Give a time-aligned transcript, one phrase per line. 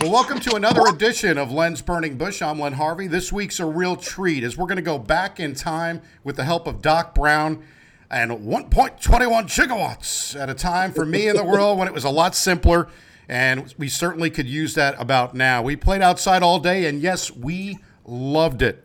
[0.00, 2.40] Well, welcome to another edition of Len's Burning Bush.
[2.40, 3.06] I'm Len Harvey.
[3.06, 6.44] This week's a real treat as we're going to go back in time with the
[6.44, 7.62] help of Doc Brown
[8.10, 12.08] and 1.21 gigawatts at a time for me in the world when it was a
[12.08, 12.88] lot simpler.
[13.28, 15.60] And we certainly could use that about now.
[15.60, 18.82] We played outside all day, and yes, we loved it.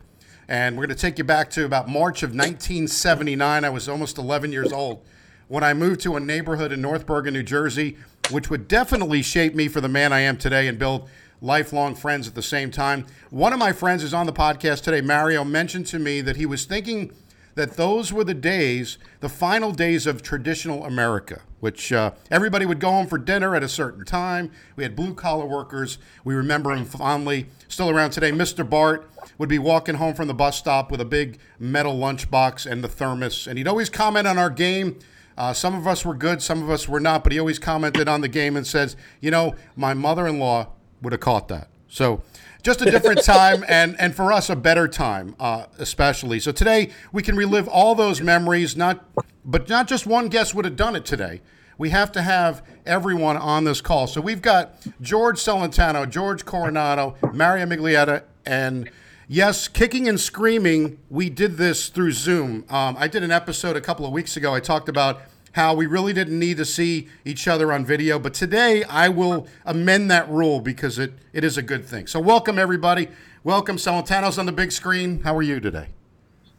[0.49, 3.63] And we're going to take you back to about March of 1979.
[3.63, 5.01] I was almost 11 years old
[5.47, 7.97] when I moved to a neighborhood in North Bergen, New Jersey,
[8.31, 11.07] which would definitely shape me for the man I am today and build
[11.41, 13.05] lifelong friends at the same time.
[13.29, 15.01] One of my friends is on the podcast today.
[15.01, 17.11] Mario mentioned to me that he was thinking
[17.55, 22.79] that those were the days, the final days of traditional America, which uh, everybody would
[22.79, 24.51] go home for dinner at a certain time.
[24.75, 25.97] We had blue collar workers.
[26.23, 27.47] We remember him fondly.
[27.69, 28.69] Still around today, Mr.
[28.69, 32.83] Bart would be walking home from the bus stop with a big metal lunchbox and
[32.83, 34.99] the thermos, and he'd always comment on our game.
[35.37, 38.07] Uh, some of us were good, some of us were not, but he always commented
[38.07, 40.67] on the game and says, you know, my mother in law
[41.01, 41.67] would have caught that.
[41.87, 42.23] So
[42.63, 46.39] just a different time and, and for us a better time, uh, especially.
[46.39, 49.05] So today we can relive all those memories, not
[49.43, 51.41] but not just one guest would have done it today.
[51.77, 54.07] We have to have everyone on this call.
[54.07, 58.89] So we've got George Celentano, George Coronado, Mario Miglietta, and
[59.27, 60.99] Yes, kicking and screaming.
[61.09, 62.63] We did this through Zoom.
[62.69, 64.53] Um, I did an episode a couple of weeks ago.
[64.53, 65.21] I talked about
[65.53, 69.47] how we really didn't need to see each other on video, but today I will
[69.65, 72.05] amend that rule because it, it is a good thing.
[72.05, 73.07] So, welcome everybody.
[73.43, 75.21] Welcome, Celentano's on the big screen.
[75.21, 75.87] How are you today?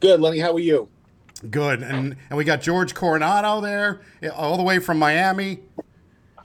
[0.00, 0.40] Good, Lenny.
[0.40, 0.88] How are you?
[1.48, 4.00] Good, and and we got George Coronado there,
[4.34, 5.60] all the way from Miami.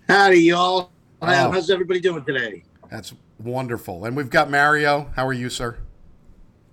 [0.07, 0.91] Howdy, y'all.
[1.19, 1.25] Oh.
[1.25, 2.63] How's everybody doing today?
[2.91, 4.05] That's wonderful.
[4.05, 5.09] And we've got Mario.
[5.15, 5.77] How are you, sir?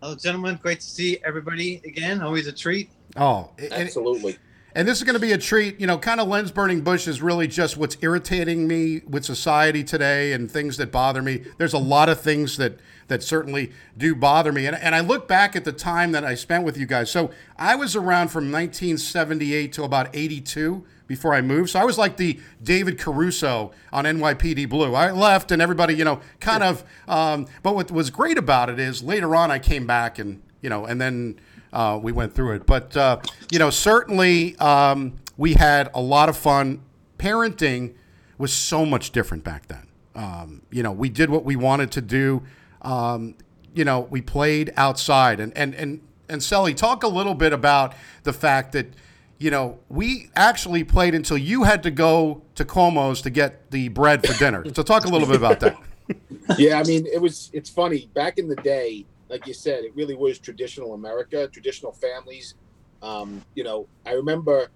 [0.01, 0.61] Hello, gentlemen.
[0.63, 2.23] Great to see everybody again.
[2.23, 2.89] Always a treat.
[3.17, 4.33] Oh, absolutely.
[4.33, 4.41] And,
[4.77, 5.81] and this is going to be a treat.
[5.81, 9.83] You know, kind of Len's Burning Bush is really just what's irritating me with society
[9.83, 11.43] today and things that bother me.
[11.57, 14.67] There's a lot of things that that certainly do bother me.
[14.67, 17.11] And, and I look back at the time that I spent with you guys.
[17.11, 21.71] So I was around from 1978 to about 82 before I moved.
[21.71, 24.95] So I was like the David Caruso on NYPD Blue.
[24.95, 26.85] I left and everybody, you know, kind of.
[27.09, 30.71] Um, but what was great about it is later on I came back and you
[30.71, 31.41] know, and then
[31.73, 32.67] uh, we went through it.
[32.67, 33.21] But uh,
[33.51, 36.83] you know, certainly um, we had a lot of fun.
[37.19, 37.95] Parenting
[38.37, 39.89] was so much different back then.
[40.15, 42.43] Um, you know, we did what we wanted to do.
[42.83, 43.35] Um,
[43.75, 47.95] you know, we played outside, and and and and Sally, talk a little bit about
[48.25, 48.89] the fact that
[49.39, 53.89] you know, we actually played until you had to go to Como's to get the
[53.89, 54.65] bread for dinner.
[54.75, 55.79] so talk a little bit about that.
[56.59, 58.11] yeah, I mean, it was it's funny.
[58.15, 62.55] Back in the day, like you said, it really was traditional America, traditional families.
[63.01, 64.71] Um, you know, I remember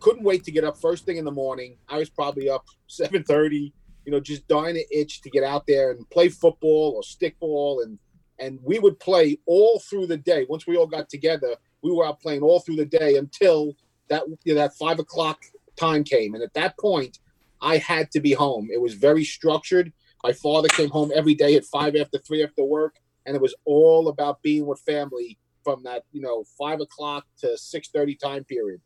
[0.00, 1.76] couldn't wait to get up first thing in the morning.
[1.88, 3.72] I was probably up 7:30,
[4.04, 7.84] you know, just dying to itch to get out there and play football or stickball
[7.84, 7.98] and
[8.40, 10.46] and we would play all through the day.
[10.48, 13.74] Once we all got together, we were out playing all through the day until
[14.08, 15.42] that you know, that five o'clock
[15.76, 17.18] time came, and at that point,
[17.60, 18.68] I had to be home.
[18.72, 19.92] It was very structured.
[20.24, 22.96] My father came home every day at five after three after work,
[23.26, 27.56] and it was all about being with family from that you know five o'clock to
[27.56, 28.80] six thirty time period.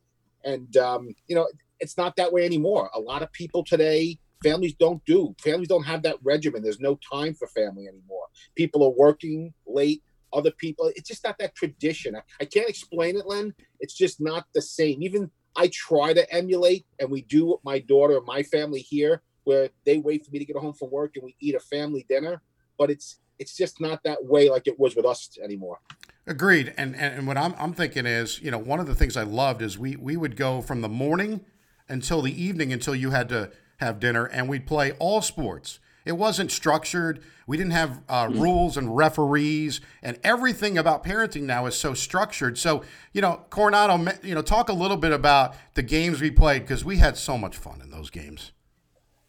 [0.44, 1.48] And um, you know,
[1.80, 2.90] it's not that way anymore.
[2.94, 5.34] A lot of people today, families don't do.
[5.42, 6.62] Families don't have that regimen.
[6.62, 8.26] There's no time for family anymore.
[8.54, 10.90] People are working late other people.
[10.96, 12.16] It's just not that tradition.
[12.16, 13.54] I, I can't explain it, Len.
[13.80, 15.02] It's just not the same.
[15.02, 19.22] Even I try to emulate, and we do with my daughter and my family here,
[19.44, 22.06] where they wait for me to get home from work and we eat a family
[22.08, 22.42] dinner.
[22.78, 25.80] But it's it's just not that way like it was with us anymore.
[26.26, 26.72] Agreed.
[26.76, 29.62] And and, what I'm I'm thinking is, you know, one of the things I loved
[29.62, 31.40] is we we would go from the morning
[31.88, 35.80] until the evening until you had to have dinner, and we'd play all sports.
[36.04, 37.22] It wasn't structured.
[37.46, 42.58] We didn't have uh, rules and referees, and everything about parenting now is so structured.
[42.58, 42.82] So,
[43.12, 46.84] you know, Coronado, you know, talk a little bit about the games we played because
[46.84, 48.52] we had so much fun in those games.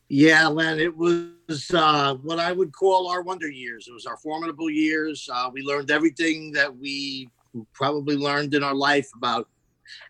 [0.10, 3.88] Yeah, Len, it was uh, what I would call our wonder years.
[3.88, 5.28] It was our formidable years.
[5.31, 7.30] Uh, we learned everything that we
[7.74, 9.48] probably learned in our life about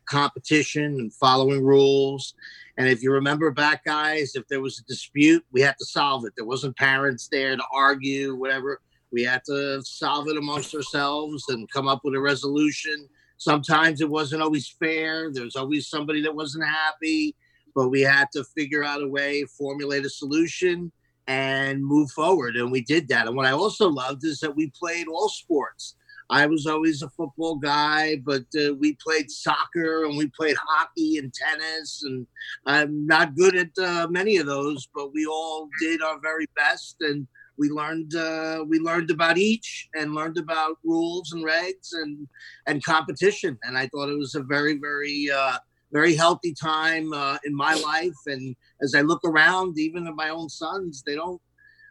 [0.05, 2.33] competition and following rules
[2.77, 6.25] and if you remember back, guys, if there was a dispute, we had to solve
[6.25, 6.33] it.
[6.35, 8.79] There wasn't parents there to argue, whatever.
[9.11, 13.07] We had to solve it amongst ourselves and come up with a resolution.
[13.37, 15.31] Sometimes it wasn't always fair.
[15.31, 17.35] There was always somebody that wasn't happy,
[17.75, 20.91] but we had to figure out a way, formulate a solution,
[21.27, 22.55] and move forward.
[22.55, 23.27] And we did that.
[23.27, 25.95] And what I also loved is that we played all sports.
[26.33, 31.19] I was always a football guy, but uh, we played soccer and we played hockey
[31.19, 32.01] and tennis.
[32.03, 32.25] And
[32.65, 36.95] I'm not good at uh, many of those, but we all did our very best
[37.01, 37.27] and
[37.59, 42.27] we learned uh, we learned about each and learned about rules and regs and
[42.65, 43.59] and competition.
[43.61, 45.59] And I thought it was a very very uh,
[45.91, 48.21] very healthy time uh, in my life.
[48.25, 51.39] And as I look around, even at my own sons, they don't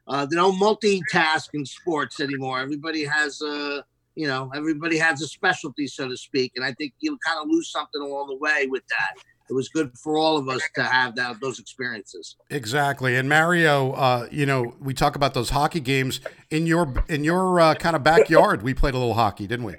[0.08, 2.58] uh, they don't multitask in sports anymore.
[2.58, 6.52] Everybody has a you know everybody has a specialty, so to speak.
[6.56, 9.22] And I think you kind of lose something along the way with that
[9.52, 12.36] it was good for all of us to have that those experiences.
[12.50, 13.16] Exactly.
[13.16, 16.20] And Mario, uh, you know, we talk about those hockey games
[16.50, 18.62] in your in your uh, kind of backyard.
[18.62, 19.74] We played a little hockey, didn't we?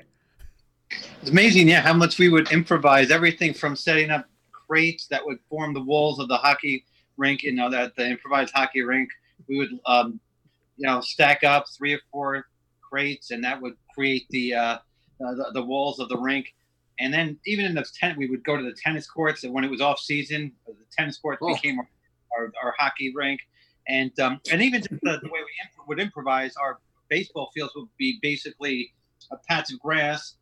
[1.21, 3.09] It's amazing, yeah, how much we would improvise.
[3.09, 6.86] Everything from setting up crates that would form the walls of the hockey
[7.18, 7.41] rink.
[7.41, 9.09] You know, that the improvised hockey rink.
[9.50, 10.19] We would, um,
[10.77, 12.45] you know, stack up three or four
[12.88, 14.78] crates, and that would create the uh,
[15.19, 16.54] the, the walls of the rink
[17.00, 19.44] and then even in the tent, we would go to the tennis courts.
[19.44, 21.54] And when it was off season, the tennis courts oh.
[21.54, 21.88] became our,
[22.38, 23.40] our, our, hockey rink.
[23.88, 26.80] And um, and even just the, the way we imp- would improvise, our
[27.10, 28.94] baseball fields would be basically
[29.31, 30.36] a patch of grass,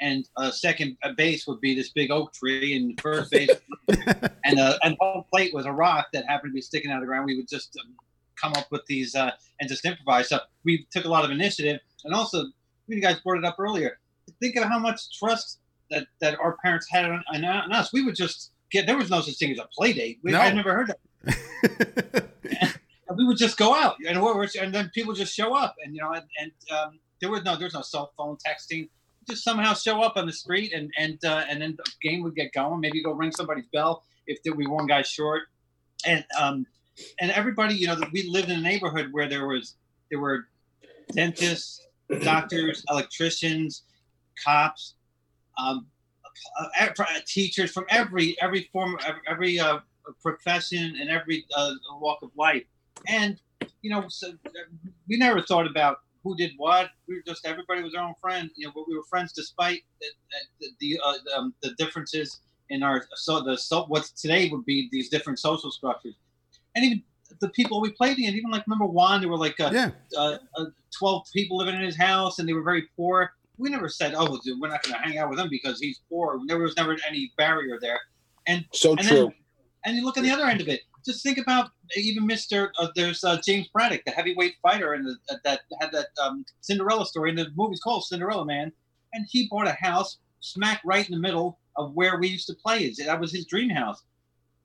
[0.00, 3.50] and a second a base would be this big oak tree, and first base,
[3.88, 7.02] and the and home plate was a rock that happened to be sticking out of
[7.02, 7.26] the ground.
[7.26, 7.94] We would just um,
[8.34, 9.30] come up with these uh,
[9.60, 10.28] and just improvise.
[10.28, 12.46] So we took a lot of initiative, and also
[12.96, 13.98] you guys brought it up earlier.
[14.40, 17.92] Think of how much trust that that our parents had on, on us.
[17.92, 20.18] We would just get there was no such thing as a play date.
[20.22, 20.40] We, no.
[20.40, 20.92] I never heard
[21.24, 22.28] that.
[23.16, 24.18] we would just go out and
[24.60, 27.56] and then people just show up and you know and, and um, there was no
[27.56, 28.88] there was no cell phone texting.
[29.28, 32.34] Just somehow show up on the street and and uh, and then the game would
[32.34, 32.80] get going.
[32.80, 35.42] Maybe go ring somebody's bell if there, we one guy short,
[36.06, 36.66] and um,
[37.20, 39.74] and everybody you know we lived in a neighborhood where there was
[40.10, 40.46] there were
[41.12, 41.86] dentists,
[42.22, 43.84] doctors, electricians,
[44.42, 44.94] cops,
[45.58, 45.86] um,
[46.60, 48.96] uh, uh, teachers from every every form,
[49.28, 49.78] every uh,
[50.22, 52.64] profession, and every uh, walk of life.
[53.06, 53.40] And
[53.82, 54.32] you know, so
[55.08, 56.90] we never thought about who did what.
[57.06, 58.50] We were just everybody was our own friend.
[58.56, 62.40] You know, but we were friends despite the the, uh, um, the differences
[62.70, 66.14] in our so the so what today would be these different social structures,
[66.74, 67.02] and even
[67.40, 68.34] the people we played in.
[68.34, 69.90] Even like remember Juan, there were like uh, yeah.
[70.16, 70.64] uh, uh,
[70.96, 74.38] twelve people living in his house, and they were very poor we never said, "Oh,
[74.42, 76.96] dude, we're not going to hang out with him because he's poor." There was never
[77.06, 78.00] any barrier there.
[78.46, 79.16] And so and true.
[79.16, 79.34] Then,
[79.84, 80.80] and you look at the other end of it.
[81.04, 82.72] Just think about even Mister.
[82.78, 87.04] Uh, there's uh, James Braddock, the heavyweight fighter, and uh, that had that um, Cinderella
[87.04, 87.30] story.
[87.30, 88.72] And the movie's called Cinderella Man.
[89.12, 92.54] And he bought a house smack right in the middle of where we used to
[92.54, 92.92] play.
[92.98, 94.02] That was his dream house.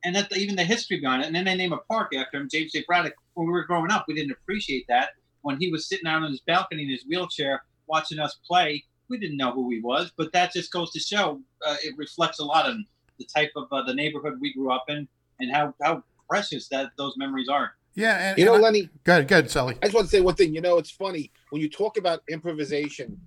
[0.05, 1.27] And that even the history behind it.
[1.27, 2.83] And then they name a park after him, James J.
[2.87, 3.13] Braddock.
[3.35, 5.09] When we were growing up, we didn't appreciate that.
[5.41, 8.83] When he was sitting out on his balcony in his wheelchair watching us play.
[9.09, 12.39] We didn't know who he was, but that just goes to show uh, it reflects
[12.39, 12.85] a lot on
[13.19, 15.07] the type of uh, the neighborhood we grew up in
[15.39, 17.73] and how, how precious that those memories are.
[17.95, 18.89] Yeah, and, you know, Lenny.
[19.03, 19.75] Good, good, Sally.
[19.83, 20.55] I just want to say one thing.
[20.55, 23.19] You know, it's funny when you talk about improvisation.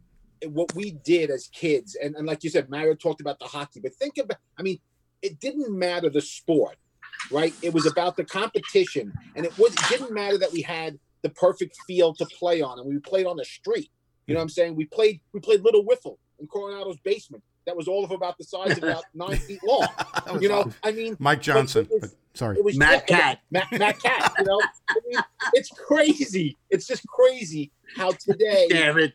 [0.49, 3.81] What we did as kids, and, and like you said, Mario talked about the hockey,
[3.81, 4.39] but think about.
[4.59, 4.79] I mean,
[5.27, 6.77] it didn't matter the sport,
[7.31, 7.53] right?
[7.63, 11.31] It was about the competition, and it was it didn't matter that we had the
[11.31, 13.91] perfect field to play on, and we played on the street.
[14.27, 14.77] You know what I'm saying?
[14.77, 17.43] We played we played little wiffle in Coronado's basement.
[17.67, 19.89] That was all of about the size of about nine feet long.
[20.41, 20.75] You know, awesome.
[20.85, 21.89] I mean, Mike Johnson.
[21.91, 23.41] Was, sorry, it was Matt Cat.
[23.51, 24.33] Matt, Matt Cat.
[24.39, 25.21] You know, I mean,
[25.53, 26.57] it's crazy.
[26.71, 28.67] It's just crazy how today.
[28.71, 29.15] Damn it.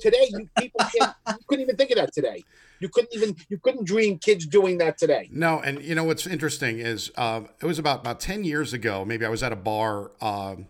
[0.00, 2.44] Today, you people can't, you couldn't even think of that today.
[2.80, 5.28] You couldn't even you couldn't dream kids doing that today.
[5.32, 9.04] No, and you know what's interesting is um, it was about about ten years ago.
[9.04, 10.12] Maybe I was at a bar.
[10.20, 10.66] Um,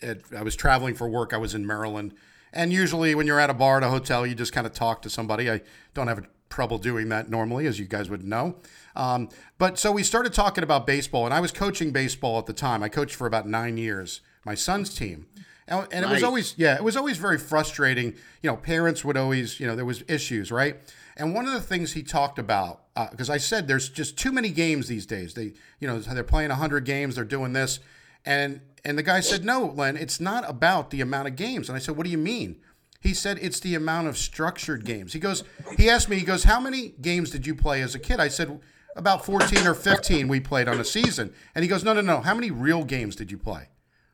[0.00, 1.34] at, I was traveling for work.
[1.34, 2.14] I was in Maryland
[2.52, 5.02] and usually, when you're at a bar at a hotel, you just kind of talk
[5.02, 5.50] to somebody.
[5.50, 5.60] I
[5.94, 8.56] don't have trouble doing that normally, as you guys would know.
[8.96, 9.28] Um,
[9.58, 12.82] but so we started talking about baseball, and I was coaching baseball at the time.
[12.82, 15.26] I coached for about nine years, my son's team.
[15.68, 18.14] And, it was always, yeah, it was always very frustrating.
[18.42, 20.76] You know, parents would always, you know, there was issues, right?
[21.16, 24.32] And one of the things he talked about, because uh, I said there's just too
[24.32, 25.34] many games these days.
[25.34, 27.80] They, you know, they're playing 100 games, they're doing this.
[28.24, 31.68] And and the guy said, No, Len, it's not about the amount of games.
[31.68, 32.56] And I said, What do you mean?
[33.00, 35.12] He said, It's the amount of structured games.
[35.12, 35.44] He goes,
[35.76, 38.20] He asked me, He goes, How many games did you play as a kid?
[38.20, 38.60] I said,
[38.96, 41.32] About 14 or 15 we played on a season.
[41.54, 42.20] And he goes, No, no, no.
[42.20, 43.68] How many real games did you play?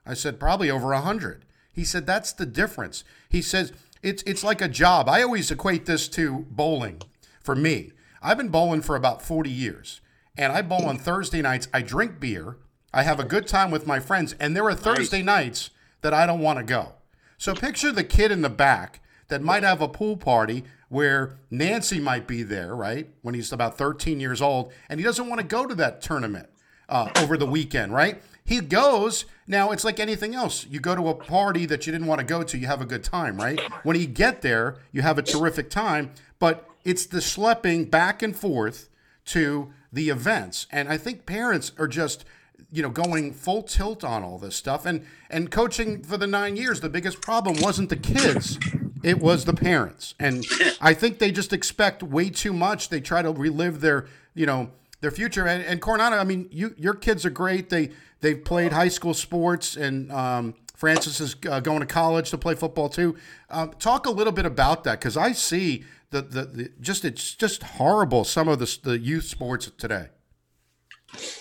[0.07, 1.45] I said, Probably over 100.
[1.73, 3.05] He said, That's the difference.
[3.29, 3.73] He says,
[4.05, 5.09] it's, it's like a job.
[5.09, 7.01] I always equate this to bowling
[7.41, 7.93] for me.
[8.21, 10.03] I've been bowling for about 40 years.
[10.37, 11.69] And I bowl on Thursday nights.
[11.73, 12.59] I drink beer.
[12.93, 15.71] I have a good time with my friends, and there are Thursday nights
[16.03, 16.93] that I don't want to go.
[17.39, 21.99] So picture the kid in the back that might have a pool party where Nancy
[21.99, 23.09] might be there, right?
[23.23, 26.49] When he's about 13 years old, and he doesn't want to go to that tournament
[26.89, 28.23] uh, over the weekend, right?
[28.45, 30.67] He goes Now it's like anything else.
[30.67, 32.87] You go to a party that you didn't want to go to, you have a
[32.87, 33.61] good time, right?
[33.83, 38.37] When you get there, you have a terrific time, but it's the schlepping back and
[38.37, 38.89] forth
[39.27, 40.67] to the events.
[40.71, 42.25] And I think parents are just
[42.71, 46.57] you know going full tilt on all this stuff and and coaching for the 9
[46.57, 48.59] years the biggest problem wasn't the kids
[49.03, 50.45] it was the parents and
[50.81, 54.71] i think they just expect way too much they try to relive their you know
[55.05, 55.47] their future.
[55.47, 57.71] And, and coronado i mean you your kids are great.
[57.71, 62.39] They they've played high school sports and um, francis is uh, going to college to
[62.39, 63.17] play football too.
[63.51, 67.35] Um, talk a little bit about that because i see the, the, the just it's
[67.35, 70.09] just horrible some of the, the youth sports today.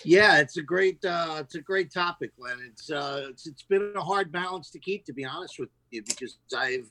[0.03, 2.57] Yeah, it's a great uh, it's a great topic, Len.
[2.71, 6.03] It's, uh, it's it's been a hard balance to keep, to be honest with you,
[6.03, 6.89] because I've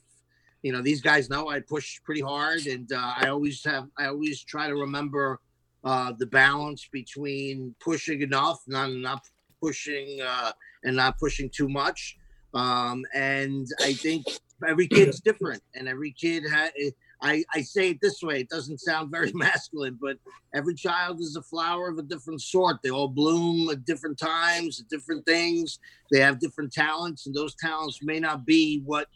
[0.63, 4.07] you know these guys know I push pretty hard, and uh, I always have I
[4.07, 5.39] always try to remember
[5.83, 9.21] uh, the balance between pushing enough, not not
[9.61, 10.51] pushing uh,
[10.83, 12.17] and not pushing too much.
[12.53, 14.25] Um, and I think
[14.67, 16.69] every kid's different, and every kid ha-
[17.23, 18.41] I, I say it this way.
[18.41, 20.17] It doesn't sound very masculine, but
[20.53, 22.77] every child is a flower of a different sort.
[22.83, 25.79] They all bloom at different times, at different things.
[26.11, 29.07] They have different talents, and those talents may not be what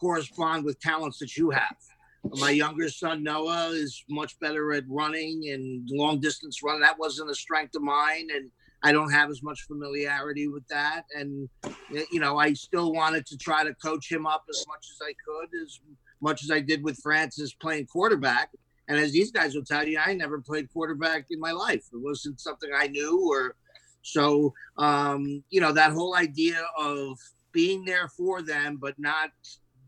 [0.00, 1.76] correspond with talents that you have.
[2.24, 6.80] My younger son Noah is much better at running and long distance run.
[6.80, 8.50] That wasn't a strength of mine, and
[8.82, 11.02] I don't have as much familiarity with that.
[11.14, 11.48] And
[12.10, 15.12] you know, I still wanted to try to coach him up as much as I
[15.26, 15.80] could, as
[16.20, 18.50] much as I did with Francis playing quarterback.
[18.88, 21.84] And as these guys will tell you, I never played quarterback in my life.
[21.92, 23.56] It wasn't something I knew or
[24.02, 27.18] so um, you know, that whole idea of
[27.52, 29.30] being there for them, but not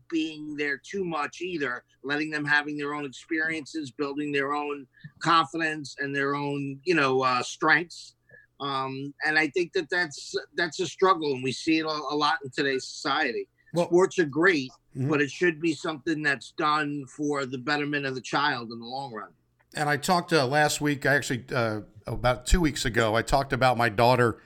[0.09, 4.87] being there too much either, letting them having their own experiences, building their own
[5.19, 8.15] confidence and their own, you know, uh, strengths.
[8.59, 12.15] Um, and I think that that's that's a struggle, and we see it a, a
[12.15, 13.47] lot in today's society.
[13.73, 15.09] Well- Sports are great, Mhm.
[15.09, 18.85] but it should be something that's done for the betterment of the child in the
[18.85, 19.31] long run.
[19.73, 23.51] And I talked uh, last week, I actually, uh, about two weeks ago, I talked
[23.51, 24.37] about my daughter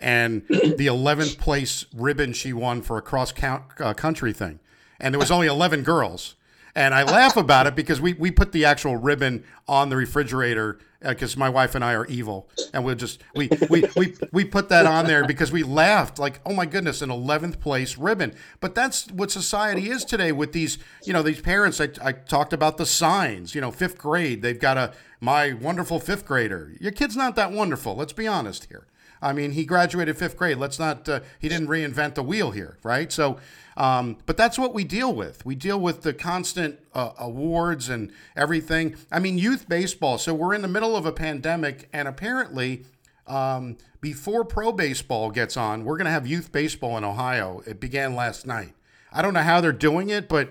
[0.00, 4.60] and the 11th place ribbon she won for a cross count, uh, country thing.
[5.00, 6.34] And there was only 11 girls.
[6.74, 10.78] And I laugh about it because we, we put the actual ribbon on the refrigerator
[11.04, 12.48] uh, because my wife and I are evil.
[12.72, 16.40] And we'll just, we, we, we, we put that on there because we laughed like,
[16.46, 18.34] oh my goodness, an 11th place ribbon.
[18.60, 21.80] But that's what society is today with these, you know, these parents.
[21.80, 25.98] I, I talked about the signs, you know, fifth grade, they've got a, my wonderful
[25.98, 26.72] fifth grader.
[26.80, 27.96] Your kid's not that wonderful.
[27.96, 28.86] Let's be honest here.
[29.20, 30.58] I mean, he graduated fifth grade.
[30.58, 33.10] Let's not, uh, he didn't reinvent the wheel here, right?
[33.10, 33.38] So,
[33.76, 35.44] um, but that's what we deal with.
[35.44, 38.96] We deal with the constant uh, awards and everything.
[39.10, 40.18] I mean, youth baseball.
[40.18, 42.84] So we're in the middle of a pandemic, and apparently,
[43.26, 47.62] um, before pro baseball gets on, we're going to have youth baseball in Ohio.
[47.66, 48.74] It began last night.
[49.12, 50.50] I don't know how they're doing it, but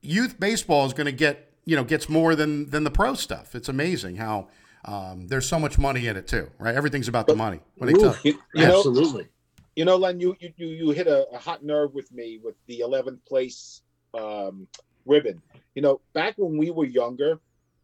[0.00, 3.54] youth baseball is going to get, you know, gets more than than the pro stuff.
[3.54, 4.48] It's amazing how
[4.84, 6.74] um, there's so much money in it too, right?
[6.74, 7.60] Everything's about the money.
[7.76, 9.28] When they Ooh, tell, You, you know, Absolutely.
[9.76, 12.56] you know, Len, you you you, you hit a, a hot nerve with me with
[12.66, 13.82] the 11th place
[14.14, 14.66] um,
[15.06, 15.40] ribbon.
[15.74, 17.38] You know, back when we were younger,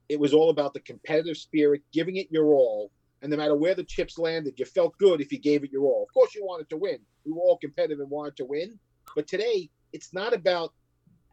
[0.08, 2.90] it was all about the competitive spirit, giving it your all,
[3.22, 5.84] and no matter where the chips landed, you felt good if you gave it your
[5.84, 6.04] all.
[6.08, 6.98] Of course, you wanted to win.
[7.24, 8.78] We were all competitive and wanted to win.
[9.14, 10.72] But today, it's not about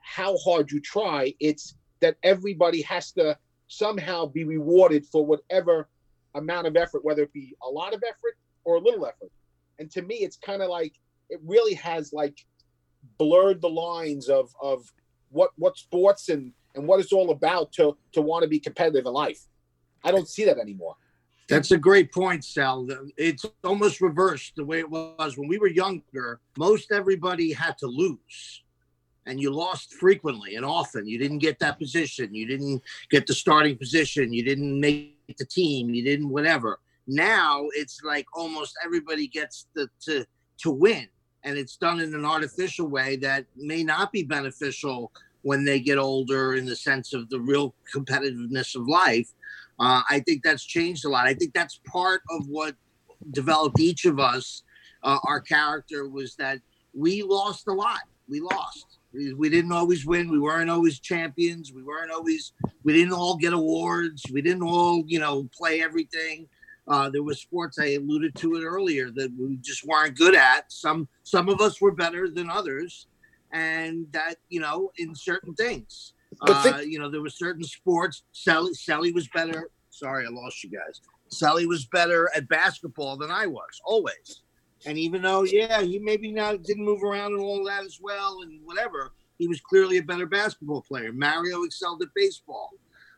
[0.02, 1.34] how hard you try.
[1.40, 5.90] It's that everybody has to somehow be rewarded for whatever
[6.36, 9.32] amount of effort, whether it be a lot of effort or a little effort.
[9.80, 10.94] And to me, it's kind of like
[11.30, 12.38] it really has like
[13.18, 14.92] blurred the lines of of
[15.30, 19.06] what what sports and and what it's all about to to want to be competitive
[19.06, 19.40] in life.
[20.04, 20.96] I don't see that anymore.
[21.48, 22.88] That's a great point, Sal.
[23.18, 26.40] It's almost reversed the way it was when we were younger.
[26.58, 28.64] Most everybody had to lose,
[29.26, 31.08] and you lost frequently and often.
[31.08, 32.34] You didn't get that position.
[32.34, 34.34] You didn't get the starting position.
[34.34, 35.90] You didn't make the team.
[35.94, 36.80] You didn't whatever.
[37.08, 40.26] Now it's like almost everybody gets the to
[40.60, 41.08] to win,
[41.44, 45.98] and it's done in an artificial way that may not be beneficial when they get
[45.98, 49.30] older in the sense of the real competitiveness of life.
[49.80, 51.28] Uh, I think that's changed a lot.
[51.28, 52.76] I think that's part of what
[53.32, 54.64] developed each of us.
[55.04, 56.60] Uh, our character was that
[56.94, 58.00] we lost a lot.
[58.28, 58.95] We lost.
[59.38, 60.30] We, didn't always win.
[60.30, 61.72] We weren't always champions.
[61.74, 62.54] We weren't always.
[62.84, 64.24] We didn't all get awards.
[64.32, 66.48] We didn't all, you know, play everything.
[66.88, 70.72] Uh, there was sports I alluded to it earlier that we just weren't good at.
[70.72, 73.08] Some some of us were better than others,
[73.52, 76.14] and that you know in certain things.
[76.42, 78.24] But think- Uh, you know, there were certain sports.
[78.34, 79.70] Sally, Sally was better.
[79.90, 81.02] Sorry, I lost you guys.
[81.30, 84.44] Sally was better at basketball than I was, always.
[84.86, 88.42] And even though, yeah, he maybe not didn't move around and all that as well,
[88.42, 91.12] and whatever, he was clearly a better basketball player.
[91.12, 92.72] Mario excelled at baseball.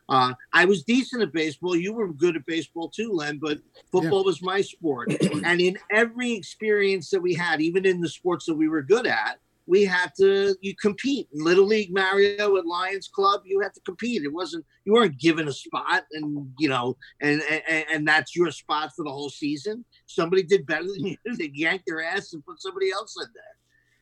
[0.08, 1.76] Uh, I was decent at baseball.
[1.76, 3.58] You were good at baseball too, Len, but
[3.92, 5.12] football was my sport.
[5.44, 9.06] and in every experience that we had, even in the sports that we were good
[9.06, 11.28] at, we had to you compete.
[11.32, 14.22] Little League Mario at Lions Club, you had to compete.
[14.22, 18.50] It wasn't you weren't given a spot and you know and and, and that's your
[18.50, 19.84] spot for the whole season.
[20.06, 23.44] Somebody did better than you, they yanked their ass and put somebody else in there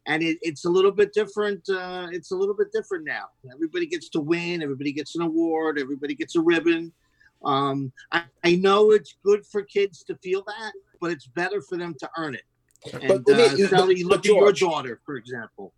[0.06, 1.68] and it, it's a little bit different.
[1.68, 3.24] Uh, it's a little bit different now.
[3.52, 4.62] Everybody gets to win.
[4.62, 5.78] Everybody gets an award.
[5.78, 6.92] Everybody gets a ribbon.
[7.44, 11.76] Um, I, I, know it's good for kids to feel that, but it's better for
[11.76, 12.44] them to earn it.
[12.92, 15.72] And but, uh, you, Sally, look at your daughter, for example.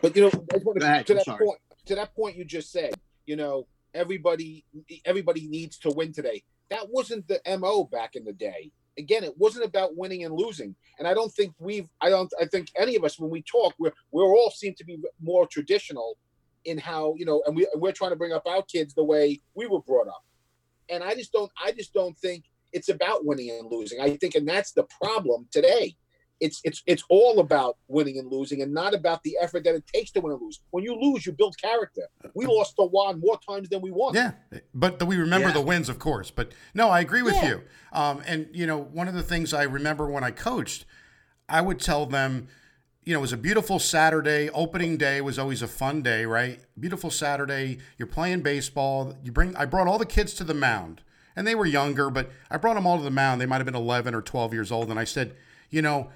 [0.00, 1.44] But you know, to, ahead, to that sorry.
[1.44, 2.94] point, to that point you just said,
[3.26, 4.64] you know, everybody,
[5.04, 6.42] everybody needs to win today.
[6.70, 10.74] That wasn't the mo back in the day again, it wasn't about winning and losing.
[10.98, 13.74] And I don't think we've, I don't, I think any of us, when we talk,
[13.78, 16.16] we're, we're all seem to be more traditional
[16.64, 19.40] in how, you know, and we, we're trying to bring up our kids the way
[19.54, 20.24] we were brought up.
[20.88, 24.00] And I just don't, I just don't think it's about winning and losing.
[24.00, 25.96] I think, and that's the problem today
[26.40, 29.86] it's it's it's all about winning and losing and not about the effort that it
[29.86, 30.60] takes to win and lose.
[30.70, 32.02] When you lose, you build character.
[32.34, 34.14] We lost to Juan more times than we won.
[34.14, 34.32] Yeah,
[34.74, 35.54] but we remember yeah.
[35.54, 36.30] the wins, of course.
[36.30, 37.48] But no, I agree with yeah.
[37.48, 37.62] you.
[37.92, 40.84] Um, and you know, one of the things I remember when I coached,
[41.48, 42.48] I would tell them,
[43.04, 44.50] you know, it was a beautiful Saturday.
[44.50, 46.60] Opening day was always a fun day, right?
[46.78, 47.78] Beautiful Saturday.
[47.96, 49.14] You're playing baseball.
[49.22, 49.54] You bring.
[49.56, 51.02] I brought all the kids to the mound,
[51.36, 53.40] and they were younger, but I brought them all to the mound.
[53.40, 55.36] They might have been 11 or 12 years old, and I said,
[55.70, 56.10] you know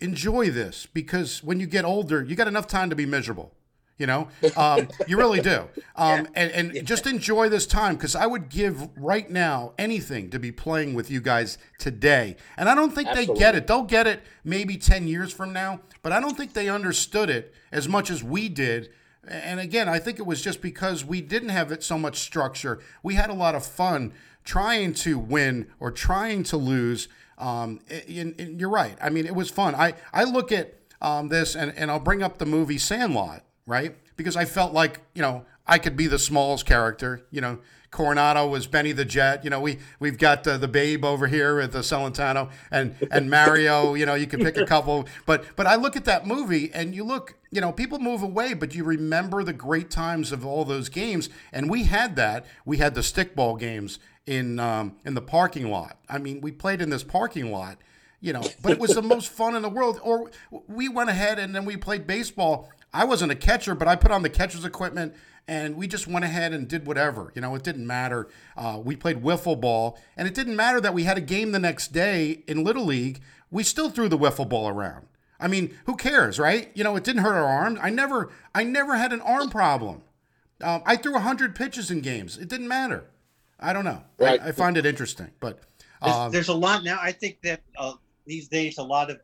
[0.00, 3.52] enjoy this because when you get older, you got enough time to be miserable.
[3.98, 5.68] You know, um, you really do.
[5.96, 6.26] Um, yeah.
[6.34, 6.82] And, and yeah.
[6.82, 11.10] just enjoy this time because I would give right now anything to be playing with
[11.10, 12.36] you guys today.
[12.56, 13.34] And I don't think Absolutely.
[13.34, 13.66] they get it.
[13.66, 17.52] They'll get it maybe 10 years from now, but I don't think they understood it
[17.70, 18.88] as much as we did.
[19.28, 22.78] And again, I think it was just because we didn't have it so much structure.
[23.02, 27.08] We had a lot of fun trying to win or trying to lose
[27.40, 28.96] um, and, and you're right.
[29.02, 29.74] I mean, it was fun.
[29.74, 33.96] I, I look at um, this and, and I'll bring up the movie Sandlot, right?
[34.16, 37.24] Because I felt like, you know, I could be the Smalls character.
[37.30, 37.58] You know,
[37.90, 39.44] Coronado was Benny the Jet.
[39.44, 43.30] You know, we we've got uh, the Babe over here at the Celentano, and and
[43.30, 43.94] Mario.
[44.00, 45.06] You know, you can pick a couple.
[45.26, 47.34] But but I look at that movie, and you look.
[47.52, 51.28] You know, people move away, but you remember the great times of all those games,
[51.52, 52.46] and we had that.
[52.64, 53.98] We had the stickball games
[54.30, 55.98] in um, in the parking lot.
[56.08, 57.78] I mean, we played in this parking lot,
[58.20, 60.00] you know, but it was the most fun in the world.
[60.04, 60.30] Or
[60.68, 62.70] we went ahead and then we played baseball.
[62.94, 65.14] I wasn't a catcher, but I put on the catcher's equipment
[65.48, 67.32] and we just went ahead and did whatever.
[67.34, 68.28] You know, it didn't matter.
[68.56, 71.58] Uh, we played wiffle ball, and it didn't matter that we had a game the
[71.58, 73.20] next day in Little League.
[73.50, 75.08] We still threw the wiffle ball around.
[75.40, 76.70] I mean, who cares, right?
[76.74, 77.80] You know, it didn't hurt our arms.
[77.82, 80.02] I never, I never had an arm problem.
[80.62, 82.38] Um, I threw hundred pitches in games.
[82.38, 83.06] It didn't matter.
[83.60, 84.02] I don't know.
[84.18, 84.40] Right.
[84.40, 85.60] I, I find it interesting, but
[86.02, 86.98] um, there's, there's, a lot now.
[87.00, 87.92] I think that uh,
[88.26, 89.18] these days a lot of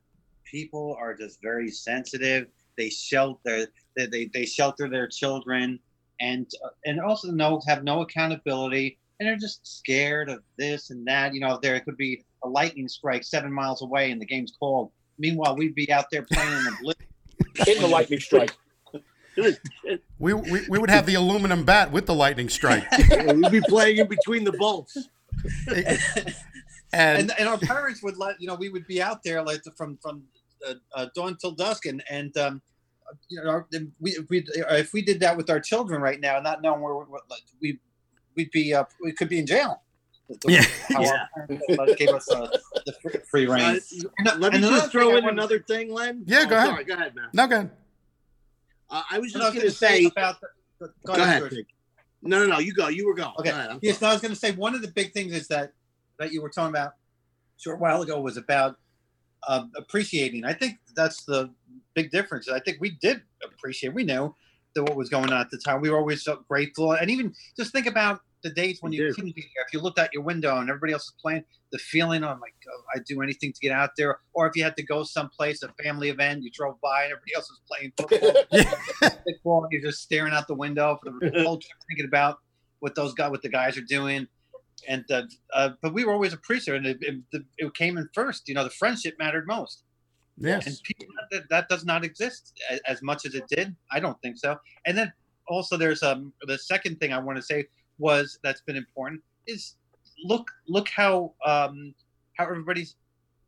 [0.44, 2.48] people are just very sensitive.
[2.76, 5.78] They shelter they they, they shelter their children,
[6.20, 11.06] and uh, and also no have no accountability, and they're just scared of this and
[11.06, 11.34] that.
[11.34, 14.92] You know, there could be a lightning strike seven miles away, and the game's called.
[15.18, 17.00] Meanwhile, we'd be out there playing in the blitz.
[17.66, 18.52] in the lightning strike
[20.18, 22.84] we, we, we would have the aluminum bat with the lightning strike.
[23.10, 24.96] We'd be playing in between the bolts.
[25.68, 25.98] and,
[26.92, 29.98] and, and our parents would let you know we would be out there like from
[29.98, 30.22] from
[30.66, 32.62] uh, uh, dawn till dusk and and um,
[33.28, 33.66] you know our,
[34.00, 37.20] we, we if we did that with our children right now not knowing where, where
[37.28, 37.78] like, we
[38.34, 39.82] we'd be uh, we could be in jail.
[40.48, 41.26] Yeah, yeah.
[41.96, 42.48] gave us uh,
[42.84, 43.78] the free reign.
[44.26, 46.24] Uh, let me just throw in another thing, Len.
[46.26, 46.68] Yeah, go oh, ahead.
[46.70, 47.28] Sorry, go ahead, man.
[47.32, 47.70] No, go ahead.
[48.90, 50.48] Uh, I was just going to say, say about the,
[50.80, 51.42] the, go, go ahead.
[52.22, 52.58] No, no, no.
[52.58, 52.88] You go.
[52.88, 53.32] You were going.
[53.38, 53.50] Okay.
[53.50, 55.48] Go ahead, yes, no, I was going to say one of the big things is
[55.48, 55.72] that
[56.18, 58.76] that you were talking about a short while ago was about
[59.48, 60.44] um, appreciating.
[60.44, 61.50] I think that's the
[61.94, 62.48] big difference.
[62.48, 63.94] I think we did appreciate.
[63.94, 64.34] We knew
[64.74, 65.80] that what was going on at the time.
[65.80, 69.34] We were always so grateful, and even just think about the days when you, couldn't
[69.34, 69.64] be there.
[69.66, 72.54] If you looked out your window and everybody else is playing, the feeling of like,
[72.68, 74.18] oh, I'd do anything to get out there.
[74.34, 77.34] Or if you had to go someplace, a family event, you drove by and everybody
[77.34, 81.78] else was playing football, football you're just staring out the window for the whole time
[81.88, 82.38] thinking about
[82.80, 84.26] what those guys, what the guys are doing.
[84.88, 85.22] And uh,
[85.54, 88.46] uh, but we were always appreciative, and it, it, it, came in first.
[88.46, 89.82] You know, the friendship mattered most.
[90.36, 93.74] Yes, and people, that, that does not exist as, as much as it did.
[93.90, 94.58] I don't think so.
[94.84, 95.10] And then
[95.48, 97.66] also, there's um the second thing I want to say
[97.98, 99.76] was that's been important is
[100.24, 101.94] look look how um,
[102.36, 102.96] how everybody's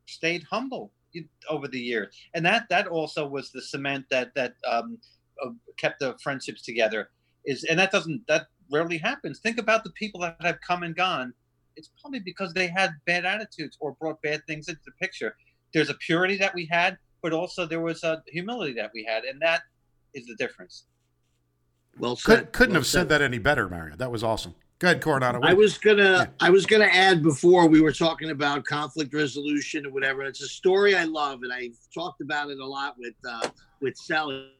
[0.06, 0.90] stayed humble
[1.48, 4.98] over the years, and that that also was the cement that that um,
[5.44, 7.10] uh, kept the friendships together.
[7.44, 9.38] Is and that doesn't that rarely happens.
[9.38, 11.32] Think about the people that have come and gone.
[11.76, 15.36] It's probably because they had bad attitudes or brought bad things into the picture.
[15.72, 19.24] There's a purity that we had, but also there was a humility that we had,
[19.24, 19.62] and that
[20.14, 20.86] is the difference.
[21.98, 22.38] Well said.
[22.38, 23.96] Could, couldn't Well have said that any better, Mario.
[23.96, 24.54] That was awesome.
[24.78, 25.40] Good, Coronado.
[25.42, 29.90] I was gonna I was gonna add before we were talking about conflict resolution or
[29.90, 30.22] whatever.
[30.22, 33.48] It's a story I love, and I've talked about it a lot with uh,
[33.80, 34.52] with Sally.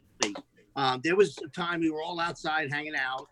[0.75, 3.29] Um, there was a time we were all outside hanging out,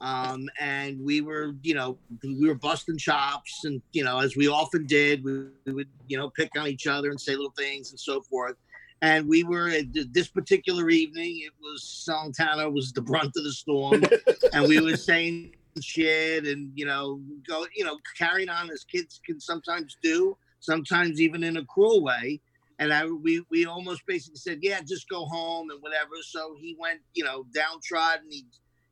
[0.00, 4.48] um, and we were, you know, we were busting chops, and you know, as we
[4.48, 7.90] often did, we, we would, you know, pick on each other and say little things
[7.90, 8.56] and so forth.
[9.00, 11.42] And we were at this particular evening.
[11.44, 14.02] It was Santana was the brunt of the storm,
[14.52, 19.20] and we were saying shit and you know go you know carrying on as kids
[19.24, 22.40] can sometimes do sometimes even in a cruel way.
[22.80, 26.14] And i we we almost basically said yeah just go home and whatever.
[26.22, 28.26] So he went you know downtrodden.
[28.30, 28.46] He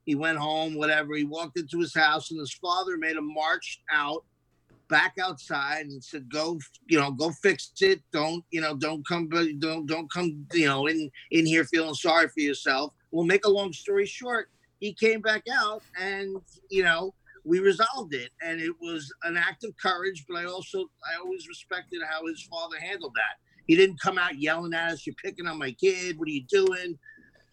[0.04, 1.14] he went home whatever.
[1.14, 4.24] He walked into his house and his father made him march out
[4.88, 8.02] back outside and said go you know go fix it.
[8.12, 12.28] Don't you know don't come don't don't come you know in in here feeling sorry
[12.28, 12.92] for yourself.
[13.10, 14.48] We'll make a long story short
[14.80, 16.36] he came back out and
[16.70, 18.30] you know we resolved it.
[18.42, 22.42] And it was an act of courage but i also i always respected how his
[22.50, 23.40] father handled that.
[23.66, 26.18] He didn't come out yelling at us you're picking on my kid.
[26.18, 26.98] What are you doing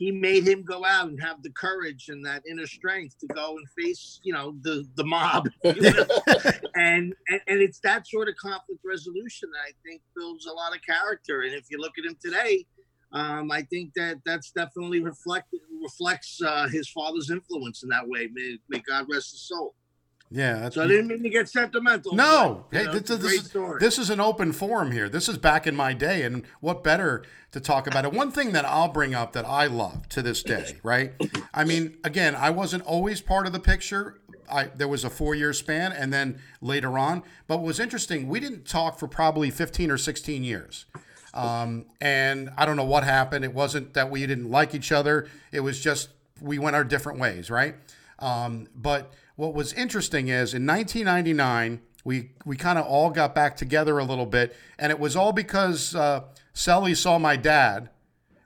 [0.04, 3.56] he made him go out and have the courage and that inner strength to go
[3.58, 8.82] and face you know the the mob and, and and it's that sort of conflict
[8.86, 12.18] resolution that i think builds a lot of character and if you look at him
[12.22, 12.66] today
[13.13, 18.28] um, I think that that's definitely reflect reflects uh, his father's influence in that way.
[18.34, 19.76] May, may God rest his soul.
[20.30, 20.60] Yeah.
[20.60, 22.16] That's, So I didn't mean to get sentimental.
[22.16, 25.10] No, but, hey, know, this, this is, this is an open forum here.
[25.10, 28.14] This is back in my day, and what better to talk about it?
[28.14, 31.14] One thing that I'll bring up that I love to this day, right?
[31.54, 34.20] I mean, again, I wasn't always part of the picture.
[34.52, 37.24] I there was a four year span, and then later on.
[37.48, 40.86] But what was interesting, we didn't talk for probably fifteen or sixteen years.
[41.34, 43.44] Um, and I don't know what happened.
[43.44, 45.28] It wasn't that we didn't like each other.
[45.52, 46.10] It was just
[46.42, 47.76] we went our different ways, right?
[48.20, 53.56] Um, but what was interesting is in 1999, we we kind of all got back
[53.56, 57.89] together a little bit, and it was all because uh, Sully saw my dad,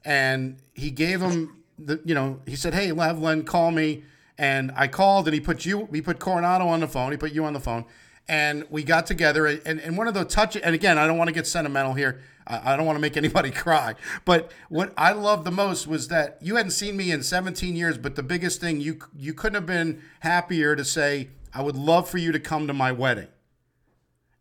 [0.05, 4.03] and he gave him the you know he said, "Hey, Levlin, call me,"
[4.37, 7.31] and I called, and he put you he put Coronado on the phone, he put
[7.31, 7.85] you on the phone,
[8.27, 11.29] and we got together, and and one of the touch and again, I don't want
[11.29, 12.21] to get sentimental here.
[12.45, 13.95] I I don't want to make anybody cry.
[14.25, 17.97] But what I loved the most was that you hadn't seen me in 17 years,
[17.97, 22.09] but the biggest thing you you couldn't have been happier to say, I would love
[22.09, 23.27] for you to come to my wedding.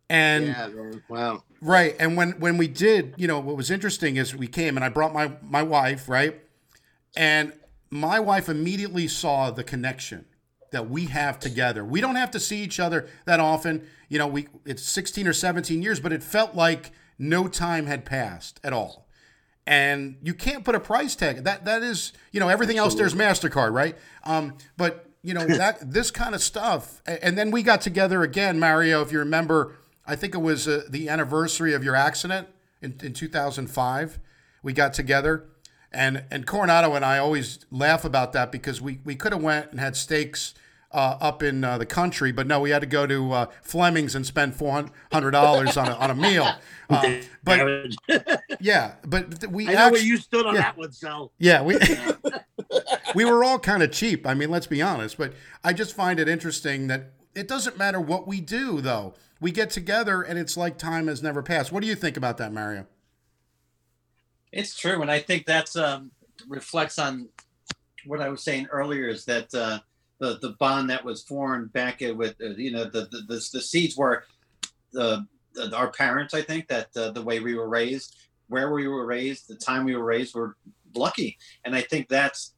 [0.09, 1.43] And yeah, wow.
[1.61, 4.85] right, and when when we did, you know, what was interesting is we came and
[4.85, 6.41] I brought my my wife, right?
[7.17, 7.53] And
[7.91, 10.27] my wife immediately saw the connection
[10.77, 11.83] that we have together.
[11.83, 13.87] We don't have to see each other that often.
[14.11, 18.05] You know, we it's 16 or 17 years, but it felt like no time had
[18.05, 19.09] passed at all.
[19.67, 21.45] And you can't put a price tag.
[21.45, 23.97] That that is, you know, everything else there's Mastercard, right?
[24.25, 27.01] Um, but you know that this kind of stuff.
[27.07, 29.01] And then we got together again, Mario.
[29.01, 32.49] If you remember, I think it was uh, the anniversary of your accident
[32.83, 34.21] in, in 2005.
[34.63, 35.47] We got together,
[35.91, 39.71] and and Coronado and I always laugh about that because we we could have went
[39.71, 40.55] and had steaks
[40.97, 44.15] uh, up in uh, the country, but no, we had to go to uh, Fleming's
[44.15, 46.51] and spend four hundred dollars on a, on a meal.
[46.89, 47.67] Um, but
[48.61, 50.61] yeah, but th- we I know actu- where you stood on yeah.
[50.61, 51.33] that one, Sal.
[51.37, 51.77] yeah, we
[53.17, 54.25] we were all kind of cheap.
[54.25, 55.19] I mean, let's be honest.
[55.19, 55.33] But
[55.65, 59.15] I just find it interesting that it doesn't matter what we do, though.
[59.41, 61.73] We get together and it's like time has never passed.
[61.73, 62.87] What do you think about that, Mario?
[64.53, 66.13] It's true, and I think that's um,
[66.47, 67.29] reflects on
[68.05, 69.09] what I was saying earlier.
[69.09, 69.81] Is that uh,
[70.19, 73.61] the the bond that was formed back with uh, you know the the, the, the
[73.61, 74.25] seeds were
[74.93, 76.35] the, the our parents.
[76.35, 78.17] I think that uh, the way we were raised,
[78.49, 80.57] where we were raised, the time we were raised, were
[80.95, 82.55] lucky, and I think that's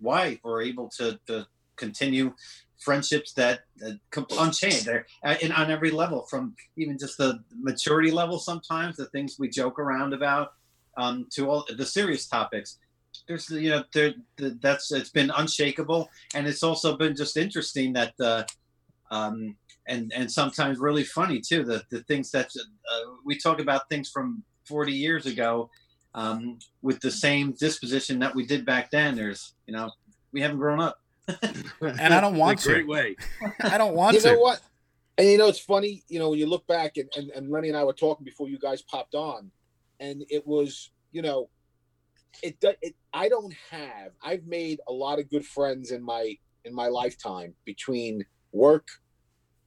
[0.00, 2.32] why we're able to, to continue
[2.78, 3.60] friendships that,
[4.10, 8.94] com- unchanged there uh, and on every level from even just the maturity level sometimes
[8.96, 10.52] the things we joke around about
[10.96, 12.78] um, to all the serious topics.
[13.28, 18.14] There's, you know, there, that's it's been unshakable, and it's also been just interesting that,
[18.18, 18.44] uh,
[19.10, 19.54] um,
[19.86, 21.62] and and sometimes really funny too.
[21.62, 25.70] The the things that uh, we talk about things from 40 years ago,
[26.14, 29.14] um, with the same disposition that we did back then.
[29.14, 29.90] There's, you know,
[30.32, 30.98] we haven't grown up.
[31.82, 33.14] And I don't want The great way.
[33.60, 34.28] I don't want you to.
[34.28, 34.60] You know what?
[35.18, 37.68] And you know, it's funny, you know, when you look back and, and, and Lenny
[37.68, 39.50] and I were talking before you guys popped on,
[40.00, 41.48] and it was you know,
[42.42, 44.12] it, it I don't have.
[44.22, 48.88] I've made a lot of good friends in my in my lifetime between work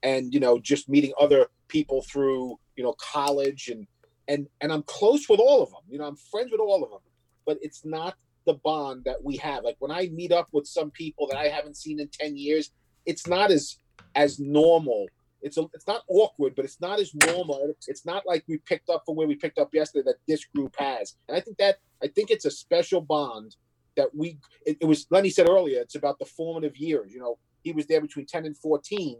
[0.03, 3.87] and you know just meeting other people through you know college and
[4.27, 5.81] and and I'm close with all of them.
[5.89, 6.99] You know, I'm friends with all of them,
[7.45, 9.63] but it's not the bond that we have.
[9.63, 12.71] Like when I meet up with some people that I haven't seen in 10 years,
[13.05, 13.77] it's not as
[14.15, 15.07] as normal.
[15.41, 17.73] It's a, it's not awkward, but it's not as normal.
[17.87, 20.75] It's not like we picked up from where we picked up yesterday that this group
[20.77, 21.15] has.
[21.27, 23.55] And I think that I think it's a special bond
[23.97, 27.11] that we it, it was Lenny said earlier, it's about the formative years.
[27.13, 29.17] You know, he was there between 10 and 14.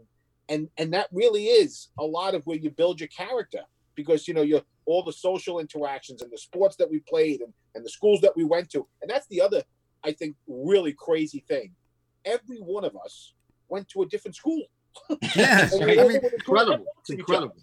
[0.48, 3.60] And and that really is a lot of where you build your character
[3.94, 7.52] because you know you're all the social interactions and the sports that we played and,
[7.74, 8.86] and the schools that we went to.
[9.00, 9.62] And that's the other,
[10.04, 11.72] I think, really crazy thing.
[12.24, 13.34] Every one of us
[13.68, 14.62] went to a different school.
[15.36, 16.84] Yeah, And I mean, Incredible.
[17.00, 17.56] It's incredible.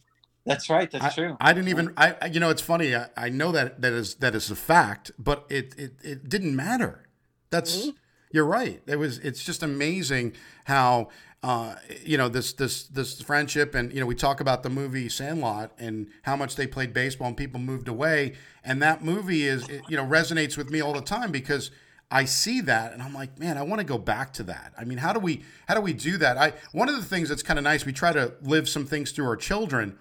[0.46, 0.90] That's right.
[0.90, 1.38] That's I, true.
[1.40, 1.94] I didn't even.
[1.98, 2.96] I you know it's funny.
[2.96, 6.56] I, I know that that is that is a fact, but it it, it didn't
[6.56, 7.08] matter.
[7.50, 7.90] That's Mm-hmm.
[8.32, 8.82] you're right.
[8.88, 9.20] It was.
[9.20, 10.34] It's just amazing
[10.66, 11.10] how
[11.44, 15.08] uh, you know this this this friendship and you know we talk about the movie
[15.10, 19.68] Sandlot and how much they played baseball and people moved away and that movie is
[19.70, 21.72] it, you know resonates with me all the time because.
[22.12, 24.74] I see that and I'm like, man, I want to go back to that.
[24.76, 26.38] I mean, how do we how do we do that?
[26.40, 29.12] I one of the things that's kind of nice, we try to live some things
[29.12, 29.96] through our children.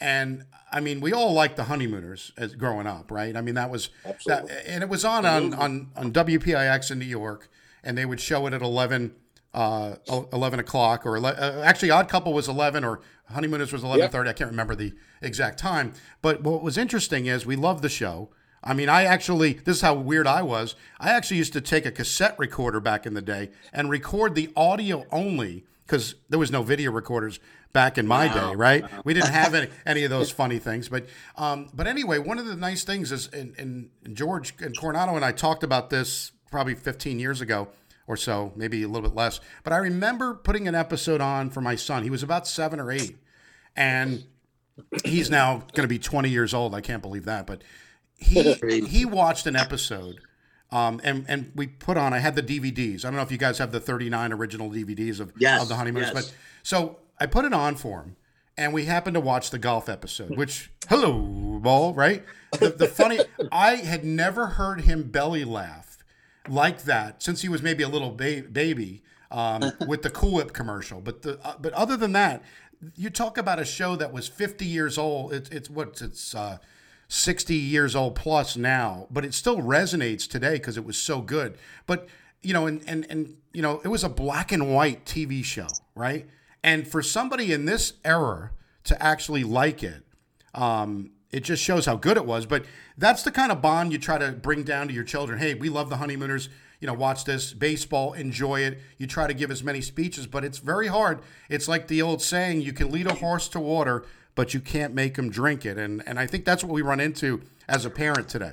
[0.00, 3.36] And I mean, we all liked the honeymooners as growing up, right?
[3.36, 4.54] I mean, that was Absolutely.
[4.54, 7.50] that, and it was on on, on on WPIX in New York,
[7.82, 9.14] and they would show it at eleven
[9.54, 9.96] uh,
[10.32, 14.32] 11 o'clock or ele- uh, actually odd couple was 11 or honeymooners was 11.30 i
[14.34, 18.28] can't remember the exact time but what was interesting is we loved the show
[18.62, 21.86] i mean i actually this is how weird i was i actually used to take
[21.86, 26.50] a cassette recorder back in the day and record the audio only because there was
[26.50, 27.40] no video recorders
[27.72, 31.06] back in my day right we didn't have any, any of those funny things but
[31.36, 35.24] um, but anyway one of the nice things is and, and george and coronado and
[35.24, 37.68] i talked about this probably 15 years ago
[38.08, 39.38] or so, maybe a little bit less.
[39.62, 42.02] But I remember putting an episode on for my son.
[42.02, 43.18] He was about seven or eight,
[43.76, 44.24] and
[45.04, 46.74] he's now going to be 20 years old.
[46.74, 47.62] I can't believe that, but
[48.18, 48.52] he
[48.82, 50.20] he watched an episode.
[50.70, 52.12] Um, and and we put on.
[52.12, 53.04] I had the DVDs.
[53.04, 55.76] I don't know if you guys have the 39 original DVDs of Yes, of the
[55.76, 56.26] honeymooners, yes.
[56.26, 58.16] but so I put it on for him,
[58.58, 60.36] and we happened to watch the golf episode.
[60.36, 62.22] Which hello ball, right?
[62.58, 63.20] The, the funny,
[63.52, 65.96] I had never heard him belly laugh
[66.46, 70.52] like that since he was maybe a little ba- baby um, with the Cool Whip
[70.52, 71.00] commercial.
[71.00, 72.42] But the uh, but other than that,
[72.94, 75.32] you talk about a show that was 50 years old.
[75.32, 76.58] It's it's what it's uh,
[77.08, 81.56] 60 years old plus now, but it still resonates today because it was so good.
[81.86, 82.06] But
[82.42, 85.68] you know, and and and you know, it was a black and white TV show,
[85.94, 86.28] right?
[86.62, 88.50] And for somebody in this era
[88.84, 90.04] to actually like it,
[90.54, 92.46] um, it just shows how good it was.
[92.46, 92.64] But
[92.96, 95.38] that's the kind of bond you try to bring down to your children.
[95.38, 96.48] Hey, we love the honeymooners.
[96.80, 98.78] You know, watch this baseball, enjoy it.
[98.98, 101.20] You try to give as many speeches, but it's very hard.
[101.48, 104.04] It's like the old saying: you can lead a horse to water,
[104.38, 105.78] but you can't make them drink it.
[105.78, 108.52] And and I think that's what we run into as a parent today.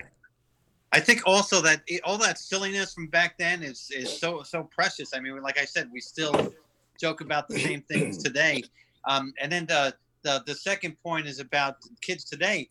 [0.91, 4.63] I think also that it, all that silliness from back then is is so so
[4.63, 5.13] precious.
[5.13, 6.51] I mean, like I said, we still
[6.99, 8.63] joke about the same things today.
[9.07, 9.93] Um, and then the,
[10.23, 12.67] the the second point is about kids today.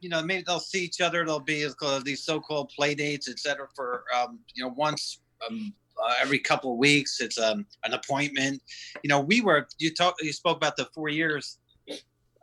[0.00, 1.26] You know, maybe they'll see each other.
[1.26, 1.68] There'll be
[2.02, 6.72] these so-called play dates, et cetera, for um, you know once um, uh, every couple
[6.72, 7.20] of weeks.
[7.20, 8.62] It's um, an appointment.
[9.02, 11.58] You know, we were you talk you spoke about the four years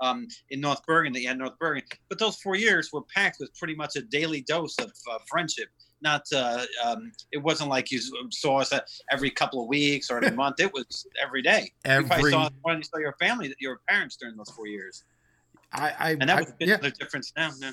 [0.01, 3.03] um, in North Bergen that you had in North Bergen, but those four years were
[3.13, 5.69] packed with pretty much a daily dose of uh, friendship.
[6.01, 7.99] Not, uh, um, it wasn't like you
[8.31, 8.73] saw us
[9.11, 10.59] every couple of weeks or every month.
[10.59, 11.71] It was every day.
[11.85, 15.03] You Every saw when you saw your family, your parents during those four years,
[15.71, 16.75] I, I, and that I- was a bit yeah.
[16.75, 17.51] of a difference now.
[17.59, 17.71] Yeah.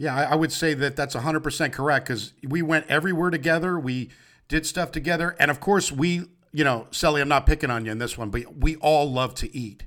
[0.00, 3.80] Yeah, I, I would say that that's 100% correct because we went everywhere together.
[3.80, 4.10] We
[4.46, 5.34] did stuff together.
[5.40, 8.30] And of course, we, you know, Sally, I'm not picking on you in this one,
[8.30, 9.84] but we all love to eat.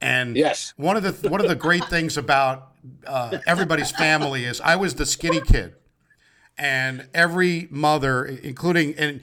[0.00, 0.74] And Yes.
[0.76, 2.72] one of the one of the great things about
[3.06, 5.74] uh, everybody's family is I was the skinny kid,
[6.58, 9.20] and every mother, including and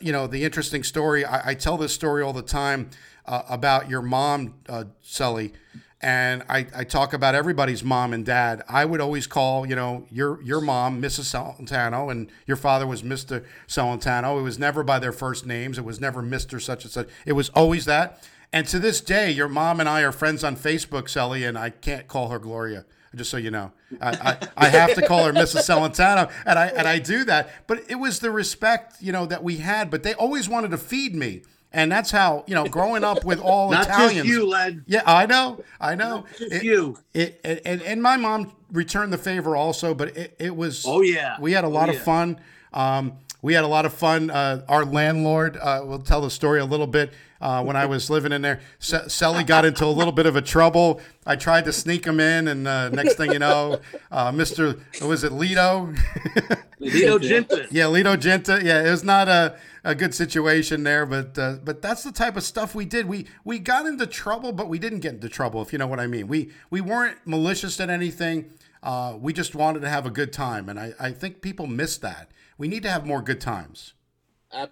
[0.00, 1.24] you know the interesting story.
[1.24, 2.90] I, I tell this story all the time
[3.26, 5.52] uh, about your mom, uh, Sully,
[6.00, 8.62] and I, I talk about everybody's mom and dad.
[8.68, 11.24] I would always call you know your your mom Mrs.
[11.32, 13.44] Celentano, and your father was Mr.
[13.66, 14.38] Celentano.
[14.38, 15.78] It was never by their first names.
[15.78, 16.60] It was never Mr.
[16.60, 17.08] Such and such.
[17.24, 18.22] It was always that.
[18.52, 21.70] And to this day, your mom and I are friends on Facebook, Sally, and I
[21.70, 22.84] can't call her Gloria.
[23.14, 25.68] Just so you know, I, I, I have to call her Mrs.
[25.68, 27.50] Celentano, and I and I do that.
[27.66, 29.90] But it was the respect, you know, that we had.
[29.90, 31.42] But they always wanted to feed me,
[31.74, 34.14] And that's how you know, growing up with all Not Italians.
[34.14, 34.84] just you, lad.
[34.86, 36.16] Yeah, I know, I know.
[36.20, 36.98] Not just It- you.
[37.12, 40.84] It, it, and, and my mom returned the favor also, but it, it was.
[40.86, 41.36] Oh yeah.
[41.38, 42.04] We had a lot Oh, of yeah.
[42.04, 42.40] fun.
[42.72, 44.30] Um, we had a lot of fun.
[44.30, 47.12] Uh, our landlord, uh, will tell the story a little bit.
[47.40, 50.36] Uh, when I was living in there, Se- Selly got into a little bit of
[50.36, 51.00] a trouble.
[51.26, 53.80] I tried to sneak him in, and uh, next thing you know,
[54.12, 54.78] uh, Mr.
[55.04, 55.92] Was it Lito?
[56.80, 57.66] Lito Genta.
[57.72, 58.60] yeah, Lito Genta.
[58.62, 62.36] Yeah, it was not a, a good situation there, but uh, but that's the type
[62.36, 63.06] of stuff we did.
[63.06, 65.98] We we got into trouble, but we didn't get into trouble, if you know what
[65.98, 66.28] I mean.
[66.28, 68.52] We we weren't malicious at anything.
[68.84, 71.98] Uh, we just wanted to have a good time, and I, I think people miss
[71.98, 72.30] that.
[72.62, 73.94] We need to have more good times.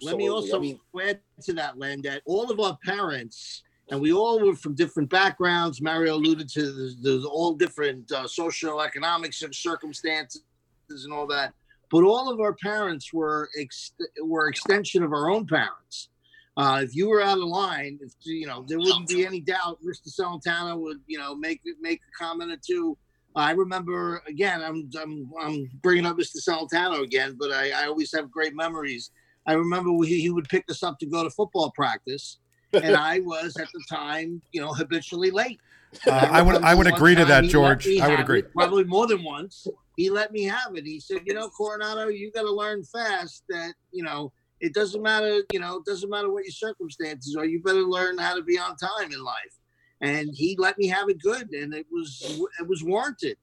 [0.01, 3.99] Let me also I mean, add to that, Len, that all of our parents, and
[3.99, 5.81] we all were from different backgrounds.
[5.81, 10.41] Mario alluded to there's, there's all different uh, socioeconomic cir- circumstances
[10.89, 11.53] and all that.
[11.89, 13.91] But all of our parents were ex-
[14.23, 16.07] were extension of our own parents.
[16.55, 19.79] Uh, if you were out of line, if you know, there wouldn't be any doubt.
[19.85, 20.07] Mr.
[20.07, 22.97] Celentano would, you know, make make a comment or two.
[23.35, 24.61] I remember again.
[24.61, 26.37] I'm I'm I'm bringing up Mr.
[26.37, 29.11] Celentano again, but I, I always have great memories.
[29.47, 32.39] I remember he, he would pick us up to go to football practice,
[32.73, 35.59] and I was at the time, you know, habitually late.
[36.07, 37.87] Uh, I would I would agree to that, George.
[37.99, 38.39] I would agree.
[38.39, 39.67] it, probably more than once.
[39.97, 40.85] He let me have it.
[40.85, 45.01] He said, "You know, Coronado, you got to learn fast that you know it doesn't
[45.01, 45.43] matter.
[45.51, 47.45] You know, it doesn't matter what your circumstances are.
[47.45, 49.60] You better learn how to be on time in life."
[50.01, 53.37] And he let me have it good, and it was it was warranted.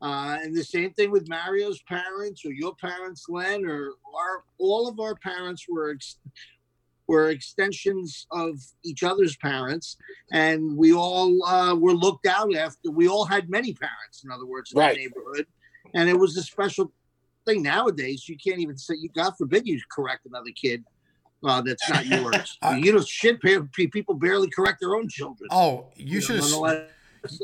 [0.00, 4.88] Uh, and the same thing with Mario's parents or your parents, Len, or our all
[4.88, 6.18] of our parents were ex-
[7.08, 9.96] were extensions of each other's parents,
[10.32, 12.90] and we all uh, were looked out after.
[12.90, 14.94] We all had many parents, in other words, in Right.
[14.96, 15.46] the neighborhood,
[15.94, 16.92] and it was a special
[17.44, 17.62] thing.
[17.62, 18.94] Nowadays, you can't even say.
[18.98, 20.84] You God forbid you correct another kid.
[21.44, 22.58] Uh, that's not yours.
[22.62, 23.40] I- you know, shit.
[23.40, 25.48] People barely correct their own children.
[25.50, 26.44] Oh, you know, should have.
[26.50, 26.90] nonetheless,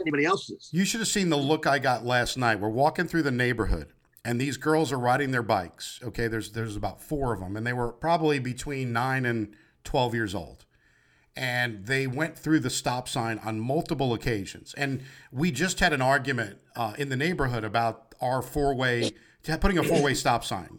[0.01, 0.69] anybody else's.
[0.73, 2.61] You should have seen the look I got last night.
[2.61, 3.89] We're walking through the neighborhood,
[4.25, 6.01] and these girls are riding their bikes.
[6.03, 9.55] Okay, there's there's about four of them, and they were probably between nine and
[9.85, 10.65] twelve years old.
[11.37, 14.73] And they went through the stop sign on multiple occasions.
[14.77, 15.03] And
[15.33, 19.11] we just had an argument uh, in the neighborhood about our four way
[19.61, 20.79] putting a four way stop sign.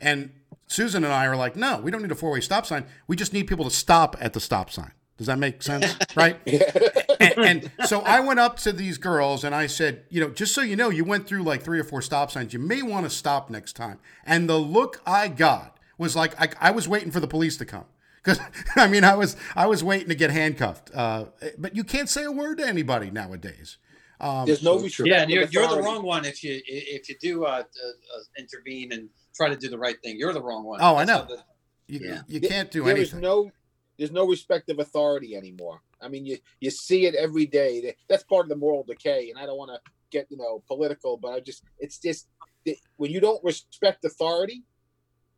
[0.00, 0.30] And
[0.68, 2.86] Susan and I are like, no, we don't need a four way stop sign.
[3.06, 4.92] We just need people to stop at the stop sign.
[5.16, 5.96] Does that make sense?
[6.16, 6.38] right?
[7.20, 10.54] and, and so I went up to these girls and I said, you know, just
[10.54, 12.52] so you know, you went through like three or four stop signs.
[12.52, 13.98] You may want to stop next time.
[14.24, 17.64] And the look I got was like I, I was waiting for the police to
[17.64, 17.86] come
[18.22, 18.38] because
[18.76, 20.90] I mean I was I was waiting to get handcuffed.
[20.94, 21.26] Uh,
[21.56, 23.78] but you can't say a word to anybody nowadays.
[24.20, 25.08] Um, There's no respect.
[25.08, 28.92] Yeah, you're, you're the wrong one if you if you do uh, uh, uh, intervene
[28.92, 30.18] and try to do the right thing.
[30.18, 30.80] You're the wrong one.
[30.82, 31.24] Oh, I know.
[31.28, 31.42] the-
[31.86, 32.22] you, Yeah.
[32.28, 33.20] you can't do There is anything.
[33.22, 33.50] There's no
[33.96, 35.80] there's no respect of authority anymore.
[36.00, 37.94] I mean, you you see it every day.
[38.08, 41.16] That's part of the moral decay, and I don't want to get you know political,
[41.16, 42.28] but I just it's just
[42.66, 44.64] that when you don't respect authority,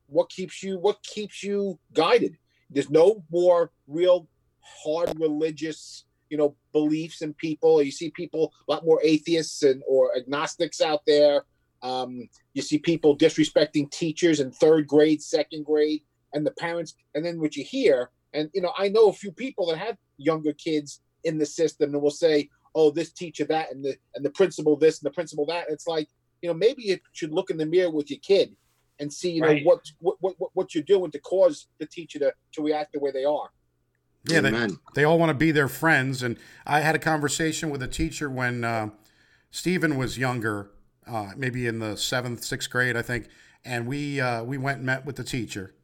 [0.08, 2.36] what keeps you what keeps you guided?
[2.68, 4.28] There's no more real
[4.82, 7.80] hard religious you know beliefs in people.
[7.82, 11.44] You see people a lot more atheists and or agnostics out there.
[11.82, 16.02] Um, you see people disrespecting teachers in third grade, second grade,
[16.34, 16.94] and the parents.
[17.14, 19.96] And then what you hear, and you know, I know a few people that have
[20.18, 24.24] younger kids in the system and will say, "Oh, this teacher that, and the and
[24.24, 26.08] the principal this, and the principal that." It's like,
[26.42, 28.54] you know, maybe you should look in the mirror with your kid
[28.98, 29.64] and see, you know, Right.
[29.64, 33.00] what, what what what- what you're doing to cause the teacher to to react the
[33.00, 33.50] way they are.
[34.24, 36.22] Yeah, they, they all want to be their friends.
[36.22, 38.90] And I had a conversation with a teacher when uh,
[39.50, 40.70] Stephen was younger,
[41.10, 43.26] uh, maybe in the seventh, sixth grade, I think.
[43.64, 45.74] And we uh, we went and met with the teacher,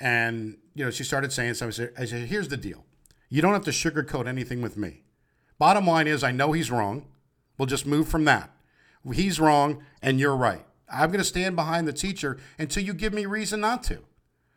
[0.00, 1.68] and you know she started saying something.
[1.68, 2.84] I said, I said, "Here's the deal:
[3.28, 5.02] you don't have to sugarcoat anything with me.
[5.58, 7.06] Bottom line is, I know he's wrong.
[7.56, 8.50] We'll just move from that.
[9.12, 10.64] He's wrong, and you're right.
[10.92, 14.00] I'm going to stand behind the teacher until you give me reason not to."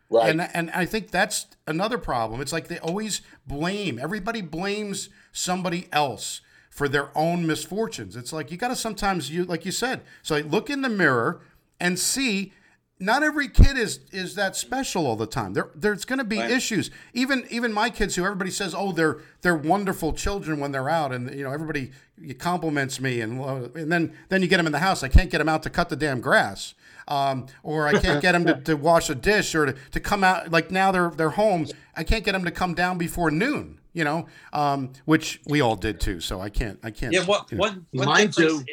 [0.10, 0.30] Right.
[0.30, 2.42] And and I think that's another problem.
[2.42, 4.00] It's like they always blame.
[4.00, 6.42] Everybody blames somebody else
[6.76, 8.18] for their own misfortunes.
[8.18, 10.02] It's like you got to sometimes you like you said.
[10.22, 11.40] So like, look in the mirror
[11.80, 12.52] and see.
[12.98, 15.54] Not every kid is is that special all the time.
[15.54, 16.52] There there's going to be Right.
[16.52, 16.92] issues.
[17.14, 21.12] Even even my kids, who everybody says, oh, they're they're wonderful children when they're out,
[21.12, 21.92] and you know everybody
[22.40, 23.42] compliments me, and
[23.76, 25.04] and then then you get them in the house.
[25.04, 26.74] I can't get them out to cut the damn grass
[27.08, 30.24] um, or I can't get them to, to wash a dish or to, to come
[30.24, 31.68] out like now they're they're home.
[31.96, 33.80] I can't get them to come down before noon.
[33.96, 36.20] You know, um, which we all did too.
[36.20, 37.14] So I can't I can't.
[37.14, 37.62] Yeah, what you know.
[37.62, 38.66] one one Mine difference,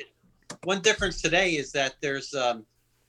[0.65, 2.67] one difference today is that there's um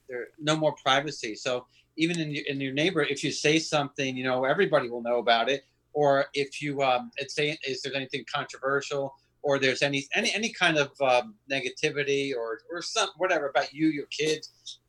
[0.07, 1.34] there no more privacy.
[1.36, 1.66] So
[1.97, 5.18] even in your, in your neighbor, if you say something, you know everybody will know
[5.18, 5.64] about it.
[5.93, 10.49] or if you um, it's saying is there anything controversial, or there's any any any
[10.49, 14.80] kind of um, negativity or or some whatever about you, your kids.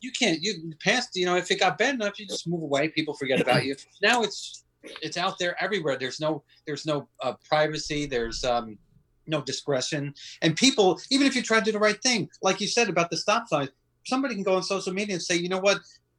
[0.00, 0.40] You can't.
[0.42, 1.10] You past.
[1.14, 2.88] You know, if it got bad enough, you just move away.
[2.88, 3.76] People forget about you.
[4.02, 4.63] Now it's
[5.02, 5.96] it's out there everywhere.
[5.98, 8.06] There's no there's no uh, privacy.
[8.06, 8.78] There's um,
[9.26, 12.66] no discretion, and people even if you try to do the right thing, like you
[12.66, 13.68] said about the stop sign,
[14.06, 15.78] somebody can go on social media and say, you know what,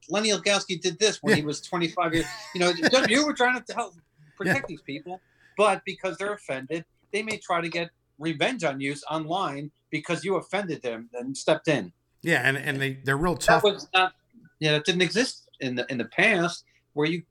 [0.09, 1.41] Lenny Elgowski did this when Yeah.
[1.41, 2.25] he was 25 years.
[2.53, 2.73] You know,
[3.07, 3.93] you were trying to help
[4.35, 5.21] protect these people,
[5.57, 10.35] but because they're offended, they may try to get revenge on you online because you
[10.37, 11.91] offended them and stepped in.
[12.23, 13.63] Yeah, and and they they're real That tough.
[13.63, 14.13] was not,
[14.59, 16.63] yeah, it didn't exist in the in the past
[16.93, 17.21] where you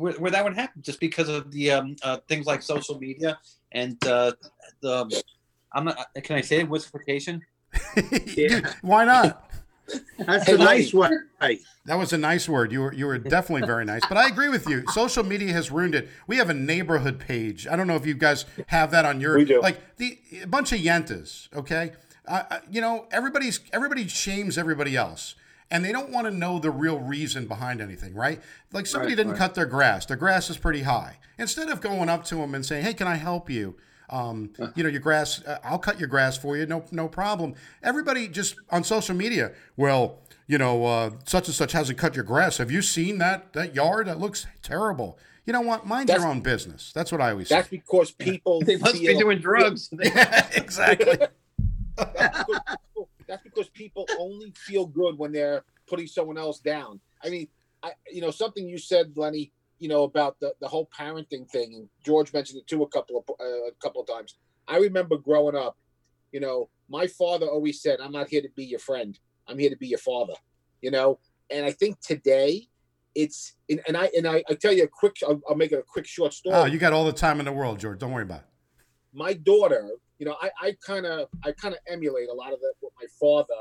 [0.00, 3.38] where, where that would happen just because of the um, uh, things like social media
[3.72, 4.32] and uh,
[4.80, 5.22] the
[5.72, 6.06] I'm not.
[6.24, 7.42] Can I say whisperation?
[8.34, 9.46] Dude, why not?
[10.18, 11.12] That's Hey, a nice word.
[11.40, 11.60] way.
[11.86, 12.72] That was a nice word.
[12.72, 14.02] You were you were definitely very nice.
[14.08, 14.86] But I agree with you.
[14.88, 16.08] Social media has ruined it.
[16.26, 17.66] We have a neighborhood page.
[17.66, 19.60] I don't know if you guys have that on your We do.
[19.60, 21.52] like the a bunch of yentas.
[21.54, 21.92] Okay,
[22.26, 25.34] uh, uh, you know everybody's everybody shames everybody else.
[25.70, 28.40] And they don't want to know the real reason behind anything, right?
[28.72, 29.38] Like somebody Right, didn't right.
[29.38, 30.04] cut their grass.
[30.06, 31.18] Their grass is pretty high.
[31.38, 33.76] Instead of going up to them and saying, "Hey, can I help you?"
[34.10, 35.40] Um, you know, your grass.
[35.44, 36.66] Uh, I'll cut your grass for you.
[36.66, 37.54] No, no problem.
[37.82, 39.52] Everybody just on social media.
[39.76, 40.18] Well,
[40.48, 42.56] you know, uh, such and such hasn't cut your grass.
[42.58, 44.08] Have you seen that that yard?
[44.08, 45.16] That looks terrible.
[45.46, 45.86] You know what?
[45.86, 46.90] Mind That's- your own business.
[46.92, 47.54] That's what I always say.
[47.54, 49.88] That's because people They must be doing drugs.
[50.02, 51.18] yeah, exactly.
[53.54, 57.00] because people only feel good when they're putting someone else down.
[57.24, 57.48] I mean,
[57.82, 61.74] I, you know, something you said, Lenny, you know, about the, the whole parenting thing,
[61.74, 64.36] and George mentioned it too a couple of uh, a couple of times.
[64.68, 65.76] I remember growing up,
[66.32, 69.18] you know, my father always said, "I'm not here to be your friend.
[69.48, 70.34] I'm here to be your father."
[70.82, 71.18] You know,
[71.50, 72.68] and I think today,
[73.14, 75.78] it's and, and I and I, I tell you a quick, I'll, I'll make it
[75.78, 77.98] a quick short story Oh, you got all the time in the world, George.
[77.98, 78.46] Don't worry about it.
[79.12, 82.72] My daughter, you know, I, kind of, I kind of emulate a lot of the,
[82.80, 83.54] what my father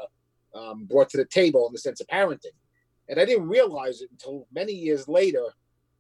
[0.54, 2.56] um, brought to the table in the sense of parenting,
[3.08, 5.44] and I didn't realize it until many years later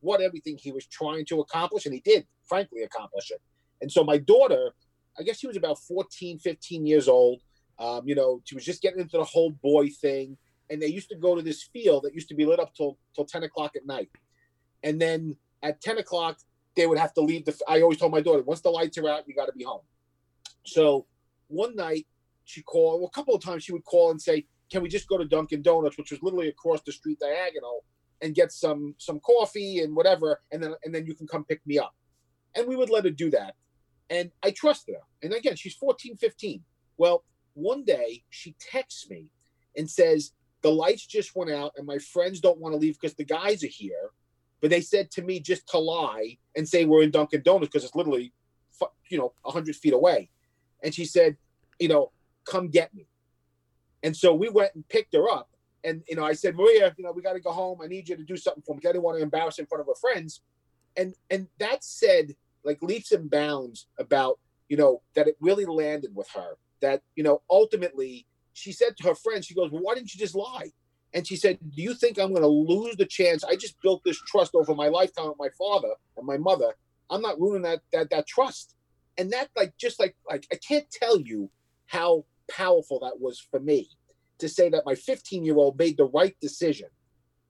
[0.01, 3.41] what everything he was trying to accomplish, and he did, frankly, accomplish it.
[3.81, 4.71] And so my daughter,
[5.17, 7.41] I guess she was about 14, 15 years old.
[7.79, 10.37] Um, you know, she was just getting into the whole boy thing,
[10.69, 12.97] and they used to go to this field that used to be lit up till
[13.15, 14.09] till 10 o'clock at night,
[14.83, 16.37] and then at 10 o'clock
[16.75, 17.57] they would have to leave the.
[17.67, 19.81] I always told my daughter, once the lights are out, you got to be home.
[20.65, 21.05] So
[21.47, 22.07] one night
[22.45, 23.01] she called.
[23.01, 25.25] Well, a couple of times she would call and say, "Can we just go to
[25.25, 27.83] Dunkin' Donuts, which was literally across the street diagonal,
[28.21, 31.65] and get some some coffee and whatever, and then and then you can come pick
[31.65, 31.95] me up."
[32.55, 33.55] And we would let her do that,
[34.09, 35.01] and I trusted her.
[35.21, 36.63] And again, she's 14, 15.
[36.97, 39.31] Well, one day she texts me
[39.75, 43.15] and says, "The lights just went out, and my friends don't want to leave because
[43.15, 44.11] the guys are here."
[44.61, 47.85] But they said to me just to lie and say we're in Dunkin' Donuts because
[47.85, 48.33] it's literally,
[49.09, 50.29] you know, hundred feet away.
[50.83, 51.37] And she said,
[51.79, 52.11] you know,
[52.45, 53.07] come get me.
[54.03, 55.49] And so we went and picked her up.
[55.83, 57.79] And you know, I said, Maria, you know, we got to go home.
[57.81, 58.81] I need you to do something for me.
[58.83, 60.41] I didn't want to embarrass her in front of her friends.
[60.97, 62.35] And and that said,
[62.65, 66.57] like leaps and bounds about you know that it really landed with her.
[66.81, 70.19] That you know, ultimately, she said to her friend, she goes, well, "Why didn't you
[70.19, 70.71] just lie?"
[71.13, 73.43] And she said, "Do you think I'm going to lose the chance?
[73.43, 76.75] I just built this trust over my lifetime with my father and my mother.
[77.09, 78.75] I'm not ruining that that that trust."
[79.17, 81.49] And that, like, just like like I can't tell you
[81.87, 83.89] how powerful that was for me
[84.39, 86.87] to say that my 15 year old made the right decision.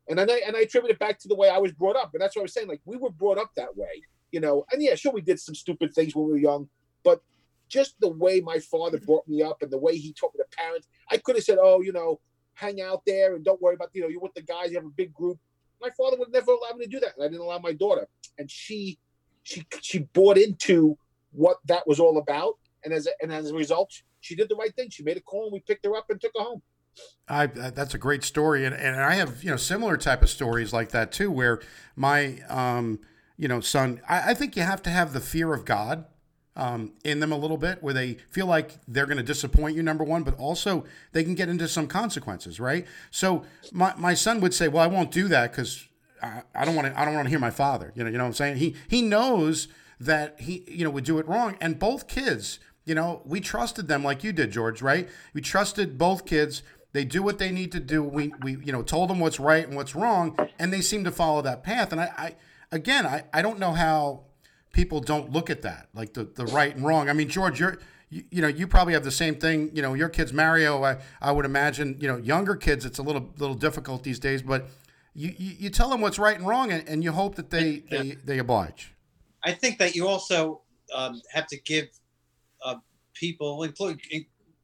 [0.08, 2.12] And I and I attribute it back to the way I was brought up.
[2.14, 2.68] And that's what I was saying.
[2.68, 4.66] Like we were brought up that way, you know.
[4.72, 6.68] And yeah, sure, we did some stupid things when we were young,
[7.04, 7.22] but
[7.68, 10.58] just the way my father brought me up and the way he taught me to
[10.58, 12.20] parent, I could have said, "Oh, you know,
[12.60, 14.86] hang out there and don't worry about you know you're with the guys, you have
[14.86, 15.38] a big group."
[15.82, 18.08] My father would never allow me to do that, I didn't allow my daughter.
[18.38, 19.00] And she,
[19.44, 20.98] she, she bought into
[21.32, 24.56] what that was all about, and as a, and as a result, she did the
[24.56, 24.90] right thing.
[24.90, 26.62] She made a call, and we picked her up and took her home.
[27.28, 30.74] I that's a great story, and, and I have you know similar type of stories
[30.74, 31.62] like that too, where
[31.96, 33.00] my um,
[33.38, 36.06] you know son, I, I think you have to have the fear of God
[36.60, 39.82] um, in them a little bit, where they feel like they're going to disappoint you,
[39.82, 40.84] number one, but also
[41.14, 42.86] they can get into some consequences, right?
[43.12, 45.88] So my, my son would say, "Well, I won't do that because
[46.22, 47.00] I, I don't want to.
[47.00, 48.58] I don't want to hear my father." You know, you know what I'm saying?
[48.58, 49.70] He he knows
[50.02, 53.88] that he you know would do it wrong, and both kids, you know, we trusted
[53.88, 55.08] them like you did, George, right?
[55.34, 56.62] We trusted both kids.
[56.92, 58.04] They do what they need to do.
[58.04, 61.12] We we you know told them what's right and what's wrong, and they seem to
[61.12, 61.94] follow that path.
[61.94, 62.36] And I, I
[62.70, 64.26] again, I, I don't know how
[64.80, 67.10] people don't look at that like the, the right and wrong.
[67.10, 69.72] I mean, George, you're you, you know you probably have the same thing.
[69.74, 70.84] You know, your kids, Mario.
[70.84, 72.86] I, I would imagine you know younger kids.
[72.86, 74.70] It's a little little difficult these days, but
[75.14, 77.84] you, you, you tell them what's right and wrong, and, and you hope that they
[77.92, 78.04] Yeah.
[78.04, 78.94] they, they oblige.
[79.44, 80.62] I think that you also
[80.96, 81.88] um, have to give
[82.64, 82.76] uh,
[83.14, 84.00] people, including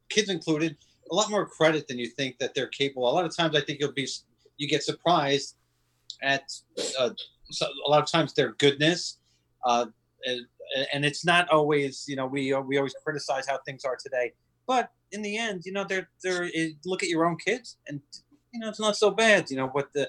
[0.08, 0.76] kids included,
[1.10, 3.08] a lot more credit than you think that they're capable.
[3.10, 4.08] A lot of times, I think you'll be
[4.56, 5.56] you get surprised
[6.22, 6.44] at
[6.98, 7.10] uh,
[7.50, 9.18] so a lot of times their goodness,
[9.64, 9.86] uh,
[10.92, 14.32] and, it's not always you know we we always criticize how things are today,
[14.66, 18.00] but in the end, you know they're they're eh, look at your own kids and
[18.52, 19.50] you know it's not so bad.
[19.50, 20.08] You know what the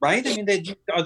[0.00, 0.26] right?
[0.26, 0.64] I mean, they,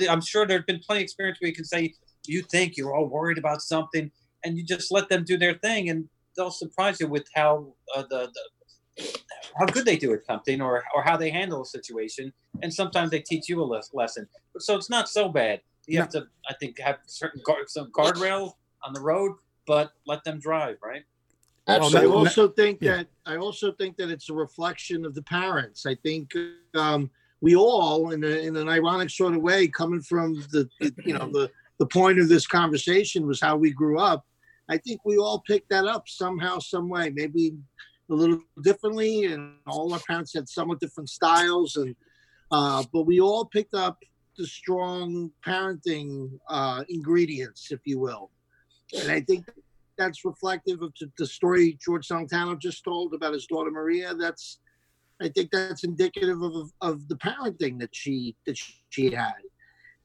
[0.09, 1.95] I'm sure there've been plenty of experience where you can say
[2.27, 4.11] you think you're all worried about something
[4.45, 8.03] and you just let them do their thing and they'll surprise you with how uh,
[8.11, 9.13] the, the
[9.59, 13.11] how good they do at something or, or how they handle a situation and sometimes
[13.11, 14.27] they teach you a lesson
[14.59, 18.53] so it's not so bad you have to i think have certain guard, some guardrails
[18.83, 19.33] on the road
[19.67, 21.03] but let them drive right
[21.67, 22.99] Well, I also think yeah.
[22.99, 25.85] that I also think that it's a reflection of the parents.
[25.85, 26.33] I think
[26.77, 27.11] um,
[27.41, 31.15] we all, in, a, in an ironic sort of way, coming from the, the you
[31.15, 34.25] know the the point of this conversation was how we grew up.
[34.69, 37.55] I think we all picked that up somehow, some way, maybe
[38.11, 41.97] a little differently, and all our parents had somewhat different styles, and
[42.53, 43.99] uh, but we all picked up
[44.37, 48.31] the strong parenting uh, ingredients, if you will,
[48.99, 49.47] and I think
[49.99, 54.15] that's reflective of the- story George Santano just told about his daughter Maria.
[54.15, 54.61] That's,
[55.21, 58.57] I think that's indicative of, of the parenting that she that
[58.91, 59.43] she had,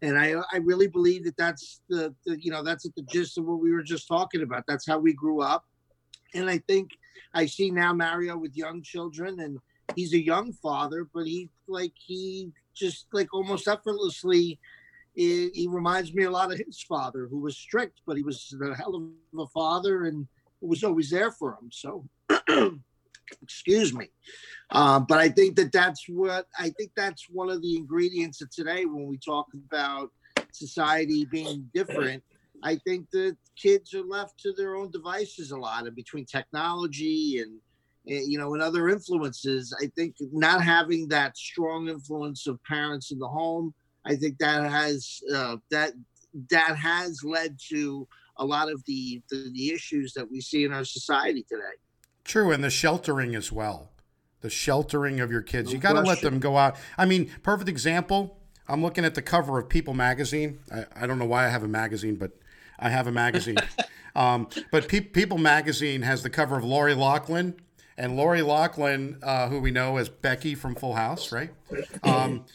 [0.01, 3.37] and I I really believe that that's the, the you know that's at the gist
[3.37, 4.63] of what we were just talking about.
[4.67, 5.65] That's how we grew up,
[6.33, 6.91] and I think
[7.33, 9.59] I see now Mario with young children, and
[9.95, 14.59] he's a young father, but he like he just like almost effortlessly
[15.13, 18.53] he, he reminds me a lot of his father, who was strict, but he was
[18.61, 20.27] a hell of a father and
[20.61, 21.69] was always there for him.
[21.71, 22.05] So,
[23.41, 24.09] excuse me.
[24.69, 28.49] Um, but I think that that's what I think that's one of the ingredients of
[28.51, 30.11] today when we talk about
[30.51, 32.23] society being different.
[32.63, 37.39] I think that kids are left to their own devices a lot, and between technology
[37.39, 37.59] and
[38.03, 43.19] you know and other influences, I think not having that strong influence of parents in
[43.19, 43.73] the home
[44.05, 45.93] I think that has uh, that
[46.49, 50.73] that has led to a lot of the, the the issues that we see in
[50.73, 51.77] our society today.
[52.23, 53.89] True, and the sheltering as well.
[54.41, 55.69] The sheltering of your kids.
[55.69, 56.75] No you got to let them go out.
[56.97, 58.37] I mean, perfect example.
[58.67, 60.59] I'm looking at the cover of People magazine.
[60.73, 62.31] I, I don't know why I have a magazine, but
[62.79, 63.57] I have a magazine.
[64.15, 67.55] um, but Pe- People magazine has the cover of Lori Loughlin.
[68.01, 71.51] And Lori Loughlin, uh, who we know as Becky from Full House, right?
[72.01, 72.45] Um,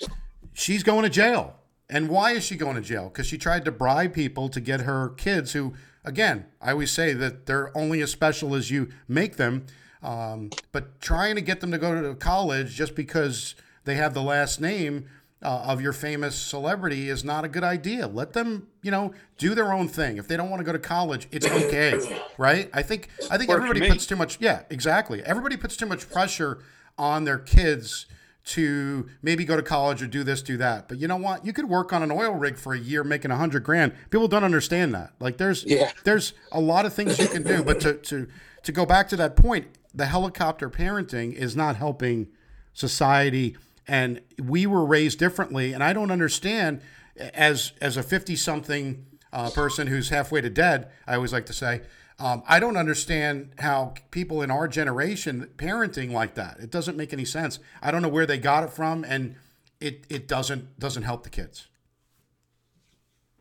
[0.53, 1.55] she's going to jail.
[1.88, 3.05] And why is she going to jail?
[3.05, 5.74] Because she tried to bribe people to get her kids, who,
[6.05, 9.66] again, I always say that they're only as special as you make them.
[10.03, 14.22] Um, but trying to get them to go to college just because they have the
[14.22, 15.07] last name
[15.47, 18.09] uh, of your famous celebrity is not a good idea.
[18.09, 20.16] Let them, you know, do their own thing.
[20.16, 22.01] If they don't want to go to college, it's okay,
[22.36, 22.68] right?
[22.74, 24.38] I think I think everybody puts too much.
[24.40, 25.22] Yeah, exactly.
[25.22, 26.59] Everybody puts too much pressure
[26.99, 28.07] on their kids
[28.47, 30.88] to maybe go to college or do this, do that.
[30.88, 31.44] But you know what?
[31.47, 33.92] You could work on an oil rig for a year making a hundred grand.
[34.11, 35.12] People don't understand that.
[35.20, 35.90] Like there's Yeah.
[36.05, 37.62] there's a lot of things you can do.
[37.62, 38.26] But to to
[38.64, 42.28] to go back to that point, the helicopter parenting is not helping
[42.72, 43.57] society.
[43.89, 45.72] And we were raised differently.
[45.72, 46.80] And I don't understand
[47.16, 50.91] as as a fifty something uh, person who's halfway to dead.
[51.07, 51.82] I always like to say.
[52.18, 56.59] Um, I don't understand how people in our generation parenting like that.
[56.61, 57.59] It doesn't make any sense.
[57.82, 59.37] I don't know where they got it from, and
[59.80, 61.68] it it doesn't doesn't help the kids.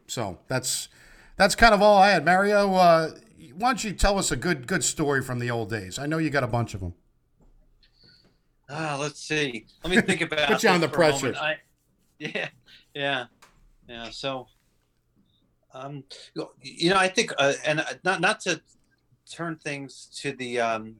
[0.08, 0.89] So that's
[1.38, 2.26] that's kind of all I had.
[2.26, 3.12] Mario, uh,
[3.56, 5.98] why don't you tell us a good good story from the old days?
[5.98, 6.93] I know you got a bunch of them.
[8.70, 9.66] Ah, let's see.
[9.84, 10.47] Let me think about.
[10.47, 11.36] Put you on under for a moment.
[11.36, 11.38] pressure.
[11.38, 11.55] I,
[12.20, 12.49] yeah,
[12.93, 13.26] yeah,
[13.88, 14.09] yeah.
[14.09, 14.47] So,
[15.74, 16.03] um,
[16.61, 18.61] you know, I think, uh, and uh, not not to
[19.32, 20.95] turn things to the um,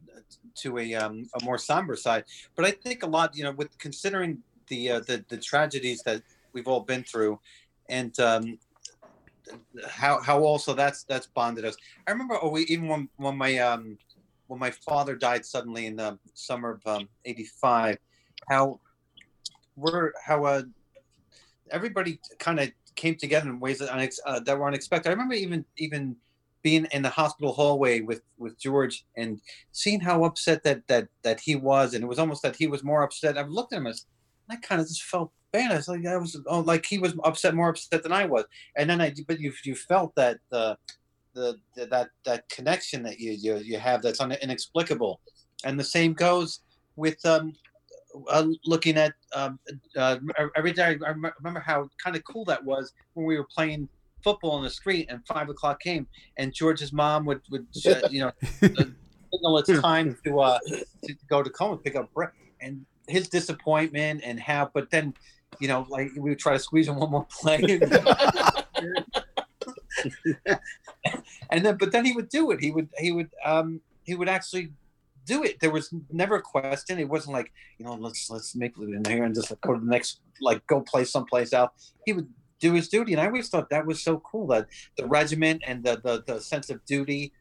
[0.55, 3.78] to a um, a more somber side, but I think a lot, you know, with
[3.78, 6.22] considering the uh, the the tragedies that
[6.53, 7.39] we've all been through,
[7.89, 8.59] and um,
[9.88, 11.76] how how also that's that's bonded us.
[12.07, 13.97] I remember, oh, we, even when when my um
[14.48, 17.98] when my father died suddenly in the summer of um, 85
[18.48, 18.80] how
[19.76, 20.62] we're how uh
[21.72, 25.10] everybody kind of came together in ways that, unex- uh, that were unexpected.
[25.10, 26.16] I remember even even
[26.62, 29.39] being in the hospital hallway with with george and
[29.72, 32.84] seeing how upset that that that he was and it was almost that he was
[32.84, 33.38] more upset.
[33.38, 34.06] I looked at him as
[34.50, 35.72] i kind of just felt bad.
[35.72, 38.46] I was like i was oh, like he was upset more upset than i was.
[38.76, 40.76] And then i but you you felt that uh
[41.36, 45.20] the, the that that connection that you you, you have that's un, inexplicable
[45.64, 46.62] and the same goes
[46.96, 47.54] with um
[48.30, 49.60] uh, looking at um,
[49.98, 50.18] uh,
[50.56, 50.84] every day.
[50.84, 53.90] I remember how kind of cool that was when we were playing
[54.24, 56.08] football in the street and five o'clock came
[56.38, 58.32] and George's mom would would uh, you know
[58.64, 58.86] uh,
[59.32, 60.60] signal it's time to uh
[61.04, 65.14] to go to Coma pick up bread and his disappointment and how but then
[65.60, 67.62] you know like we would try to squeeze in one more play
[71.49, 72.60] and then but then he would do it.
[72.60, 74.72] He would he would um he would actually
[75.26, 75.60] do it.
[75.60, 76.99] There was never a question.
[76.99, 79.74] It wasn't like you know let's let's make it in here and just like, go
[79.74, 82.28] to the next like go play someplace else he would
[82.60, 83.14] do his duty.
[83.14, 86.41] And i always thought that was so cool that the regiment and the the, the
[86.41, 87.32] sense of duty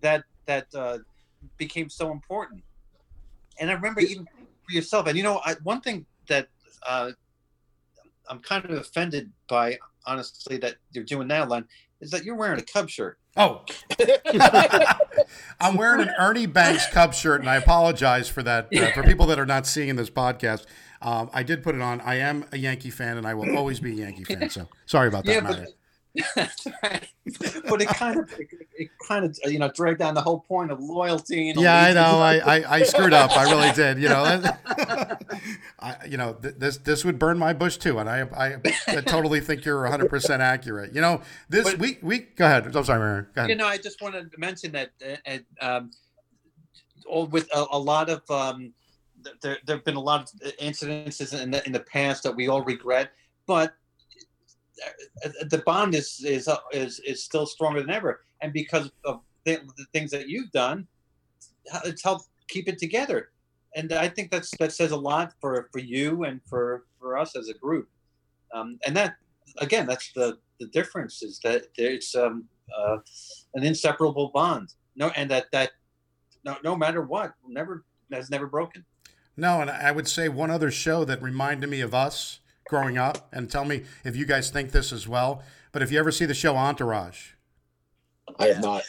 [0.00, 0.98] that that uh,
[1.56, 2.62] became so important.
[3.58, 4.26] And i remember even
[4.66, 6.48] for yourself and you know I, one thing that
[6.86, 7.12] uh,
[8.28, 11.64] i'm kind of offended by honestly that you're doing now len
[12.00, 13.62] is that you're wearing a cub shirt Oh,
[15.60, 18.68] I'm wearing an Ernie Banks Cub shirt, and I apologize for that.
[18.74, 20.64] Uh, for people that are not seeing this podcast,
[21.02, 22.00] um, I did put it on.
[22.00, 24.48] I am a Yankee fan, and I will always be a Yankee fan.
[24.48, 25.68] So sorry about that, yeah, but,
[26.34, 27.08] that's right.
[27.68, 30.70] but it kind of it, it kind of you know dragged down the whole point
[30.70, 32.18] of loyalty and Yeah, I know.
[32.20, 33.36] I, I, I screwed up.
[33.36, 33.98] I really did.
[33.98, 34.42] You know,
[35.80, 38.56] I, you know, th- this this would burn my bush too, and I I,
[38.88, 40.94] I totally think you're 100 percent accurate.
[40.94, 42.74] You know, this But- we we go ahead.
[42.74, 43.22] I'm sorry, Mario.
[43.34, 43.50] Go ahead.
[43.50, 45.90] You know, I just wanted to mention that, uh, and um,
[47.08, 48.72] all with a, a lot of um,
[49.42, 52.48] there there have been a lot of incidences in the in the past that we
[52.48, 53.10] all regret,
[53.46, 53.74] but
[55.50, 59.86] the bond is is is is still stronger than ever, and because of the, the
[59.92, 60.86] things that you've done,
[61.84, 63.30] it's helped keep it together,
[63.74, 67.36] and I think that's that says a lot for for you and for for us
[67.36, 67.88] as a group,
[68.54, 69.16] um, and that
[69.58, 72.44] again, that's the the difference is that it's um,
[72.76, 72.98] uh,
[73.54, 74.72] an inseparable bond.
[74.96, 75.70] No, and that that
[76.44, 78.84] no no matter what, never has never broken.
[79.36, 83.28] No, and I would say one other show that reminded me of us growing up,
[83.32, 85.42] and tell me if you guys think this as well.
[85.72, 87.32] But if you ever see the show Entourage,
[88.38, 88.84] I have not.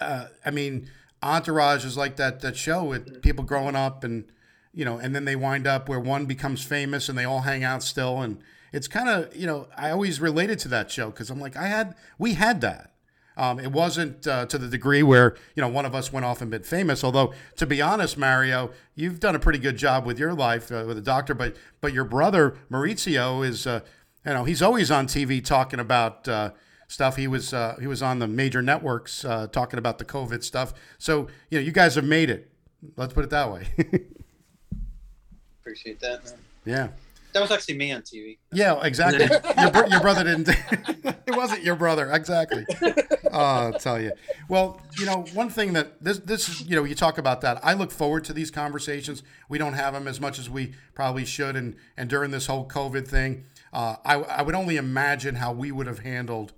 [0.00, 0.90] uh, I mean,
[1.22, 4.30] Entourage is like that that show with people growing up, and
[4.72, 7.64] you know, and then they wind up where one becomes famous, and they all hang
[7.64, 11.30] out still, and it's kind of you know, I always related to that show because
[11.30, 12.91] I'm like, I had, we had that.
[13.36, 16.42] Um, it wasn't uh, to the degree where you know one of us went off
[16.42, 17.02] and been famous.
[17.02, 20.84] Although, to be honest, Mario, you've done a pretty good job with your life uh,
[20.86, 21.34] with a doctor.
[21.34, 23.80] But but your brother Maurizio is, uh,
[24.26, 26.50] you know, he's always on TV talking about uh,
[26.88, 27.16] stuff.
[27.16, 30.74] He was uh, he was on the major networks uh, talking about the COVID stuff.
[30.98, 32.50] So you know, you guys have made it.
[32.96, 33.68] Let's put it that way.
[35.60, 36.24] Appreciate that.
[36.24, 36.34] Man.
[36.64, 36.88] yeah.
[37.32, 38.38] That was actually me on TV.
[38.52, 39.26] Yeah, exactly.
[39.60, 40.48] your, br- your brother didn't.
[41.26, 42.66] it wasn't your brother, exactly.
[43.32, 44.12] Oh, I'll tell you.
[44.48, 47.58] Well, you know, one thing that this this is, you know, you talk about that.
[47.64, 49.22] I look forward to these conversations.
[49.48, 52.68] We don't have them as much as we probably should, and and during this whole
[52.68, 56.52] COVID thing, uh, I I would only imagine how we would have handled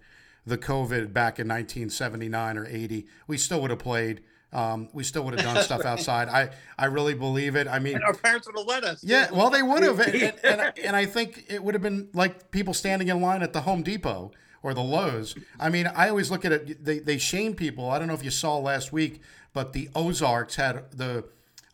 [0.46, 3.06] the COVID back in 1979 or 80.
[3.26, 4.20] We still would have played.
[4.54, 6.28] Um, we still would have done stuff outside.
[6.28, 7.66] I I really believe it.
[7.66, 9.02] I mean, And our parents would have let us.
[9.02, 12.08] yeah, well, they would have, and, and, I- and I think it would have been
[12.14, 14.30] like people standing in line at the Home Depot
[14.62, 15.34] or the Lowe's.
[15.58, 16.84] I mean, I always look at it.
[16.84, 17.90] They they shame people.
[17.90, 19.20] I don't know if you saw last week,
[19.52, 21.24] but the Ozarks had the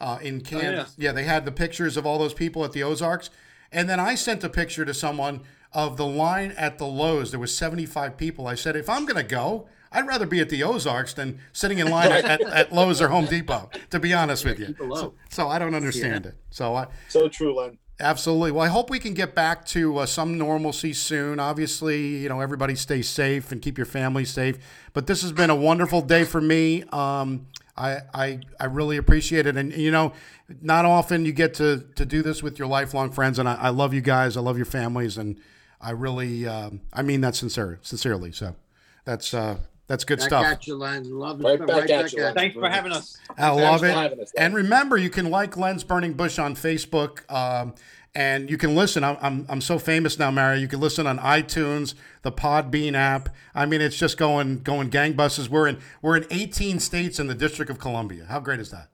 [0.01, 0.95] uh, in Kansas.
[0.97, 1.13] yeah.
[1.13, 3.29] they had the pictures of all those people at the Ozarks,
[3.71, 5.43] and then I sent a picture to someone
[5.75, 7.31] of the line at the Lowe's.
[7.31, 8.47] There was seventy five people.
[8.47, 9.69] I said, if I'm gonna go.
[9.93, 13.09] I'd rather be at the Ozarks than sitting in line at, at, at Lowe's or
[13.09, 14.67] Home Depot, to be honest with you.
[14.67, 14.97] keep it low.
[14.97, 16.35] So, so I don't understand it.
[16.51, 17.79] So I, So true, Len.
[17.99, 18.53] Absolutely.
[18.53, 21.39] Well, I hope we can get back to uh, some normalcy soon.
[21.39, 24.59] Obviously, you know, everybody stay safe and keep your family safe.
[24.95, 26.83] But this has been a wonderful day for me.
[26.93, 29.57] Um, I, I, I really appreciate it.
[29.57, 30.15] And, you know,
[30.63, 33.39] not often you get to, to do this with your lifelong friends.
[33.39, 34.37] And I, I love you guys.
[34.37, 35.19] I love your families.
[35.19, 35.39] And
[35.81, 38.33] I really, um, I mean that sincere, sincerely.
[38.33, 38.57] So
[39.05, 39.59] that's, uh,
[39.91, 40.45] that's good Back stuff.
[40.47, 41.03] at you, Len.
[41.11, 41.45] Love it.
[41.45, 42.33] Right back at you, Len.
[42.35, 43.19] Thanks for having us.
[43.37, 44.21] I love for it.
[44.21, 47.75] us, And remember, you can like Len's Burning Bush on Facebook, um,
[48.15, 49.03] and you can listen.
[49.03, 50.61] I'm, I'm, I'm so famous now, Mary.
[50.61, 53.31] You can listen on iTunes, the Podbean app.
[53.53, 55.49] I mean, it's just going going gangbusters.
[55.49, 58.27] We're in we're in 18 states in the District of Columbia.
[58.29, 58.89] How great is that?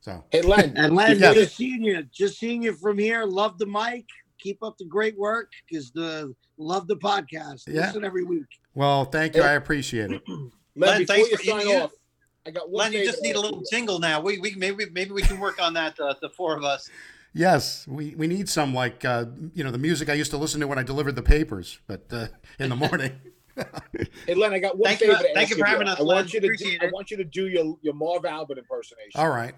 [0.00, 0.74] So Hey, Len.
[0.76, 1.34] And Len, Yes.
[1.34, 3.24] just seeing you, just seeing you from here.
[3.24, 4.04] Love the mic.
[4.38, 5.50] Keep up the great work.
[5.68, 7.62] Because the love the podcast.
[7.68, 7.86] Yeah.
[7.86, 8.46] Listen every week.
[8.74, 9.42] Well, thank you.
[9.42, 10.22] I appreciate it.
[10.28, 11.90] Len, Len, before thanks you for- sign you- off,
[12.46, 13.66] I got one Len, you just need a little you.
[13.70, 14.20] jingle now.
[14.20, 15.98] We, we maybe maybe we can work on that.
[16.00, 16.90] Uh, the four of us.
[17.34, 20.60] Yes, we, we need some like uh, you know the music I used to listen
[20.60, 22.26] to when I delivered the papers, but uh,
[22.58, 23.12] in the morning.
[24.26, 25.74] Hey, Len, I got one Thank you- favor to thank ask you for here.
[25.74, 26.24] having us, I want Len.
[26.28, 29.20] you to do, Appreciate I want you to do your your Marv Albert impersonation.
[29.20, 29.54] All right.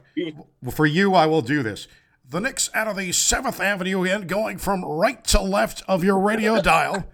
[0.61, 1.87] Well, for you, I will do this.
[2.29, 6.19] The Knicks out of the 7th Avenue end, going from right to left of your
[6.19, 7.05] radio dial.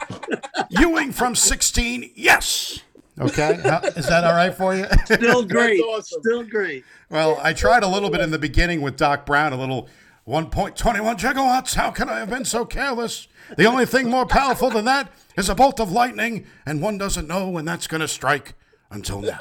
[0.71, 2.81] Ewing from 16, yes.
[3.19, 3.51] Okay,
[3.97, 4.87] is that all right for you?
[5.05, 5.81] Still great.
[5.83, 6.21] awesome.
[6.23, 6.85] Still great.
[7.11, 9.89] well, I tried a little bit in the beginning with Doc Brown, a little
[10.27, 10.75] 1.21
[11.19, 11.75] gigawatts.
[11.75, 13.29] How can I have been so careless?
[13.59, 17.29] The only thing more powerful than that is a bolt of lightning, and one doesn't
[17.29, 18.55] know when that's going to strike
[18.91, 19.39] until now.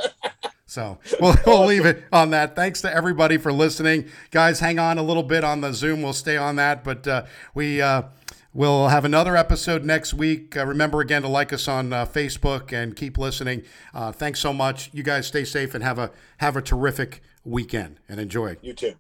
[0.69, 2.55] So we'll, we'll leave it on that.
[2.55, 4.05] Thanks to everybody for listening.
[4.31, 6.01] Guys, hang on a little bit on the Zoom.
[6.01, 7.81] We'll stay on that, but uh, we.
[7.81, 8.03] Uh,
[8.51, 10.57] We'll have another episode next week.
[10.57, 13.61] Uh, remember again to like us on uh, Facebook and keep listening.
[13.93, 14.89] Uh, thanks so much.
[14.91, 18.57] You guys stay safe and have a have a terrific weekend and enjoy.
[18.63, 18.95] You too.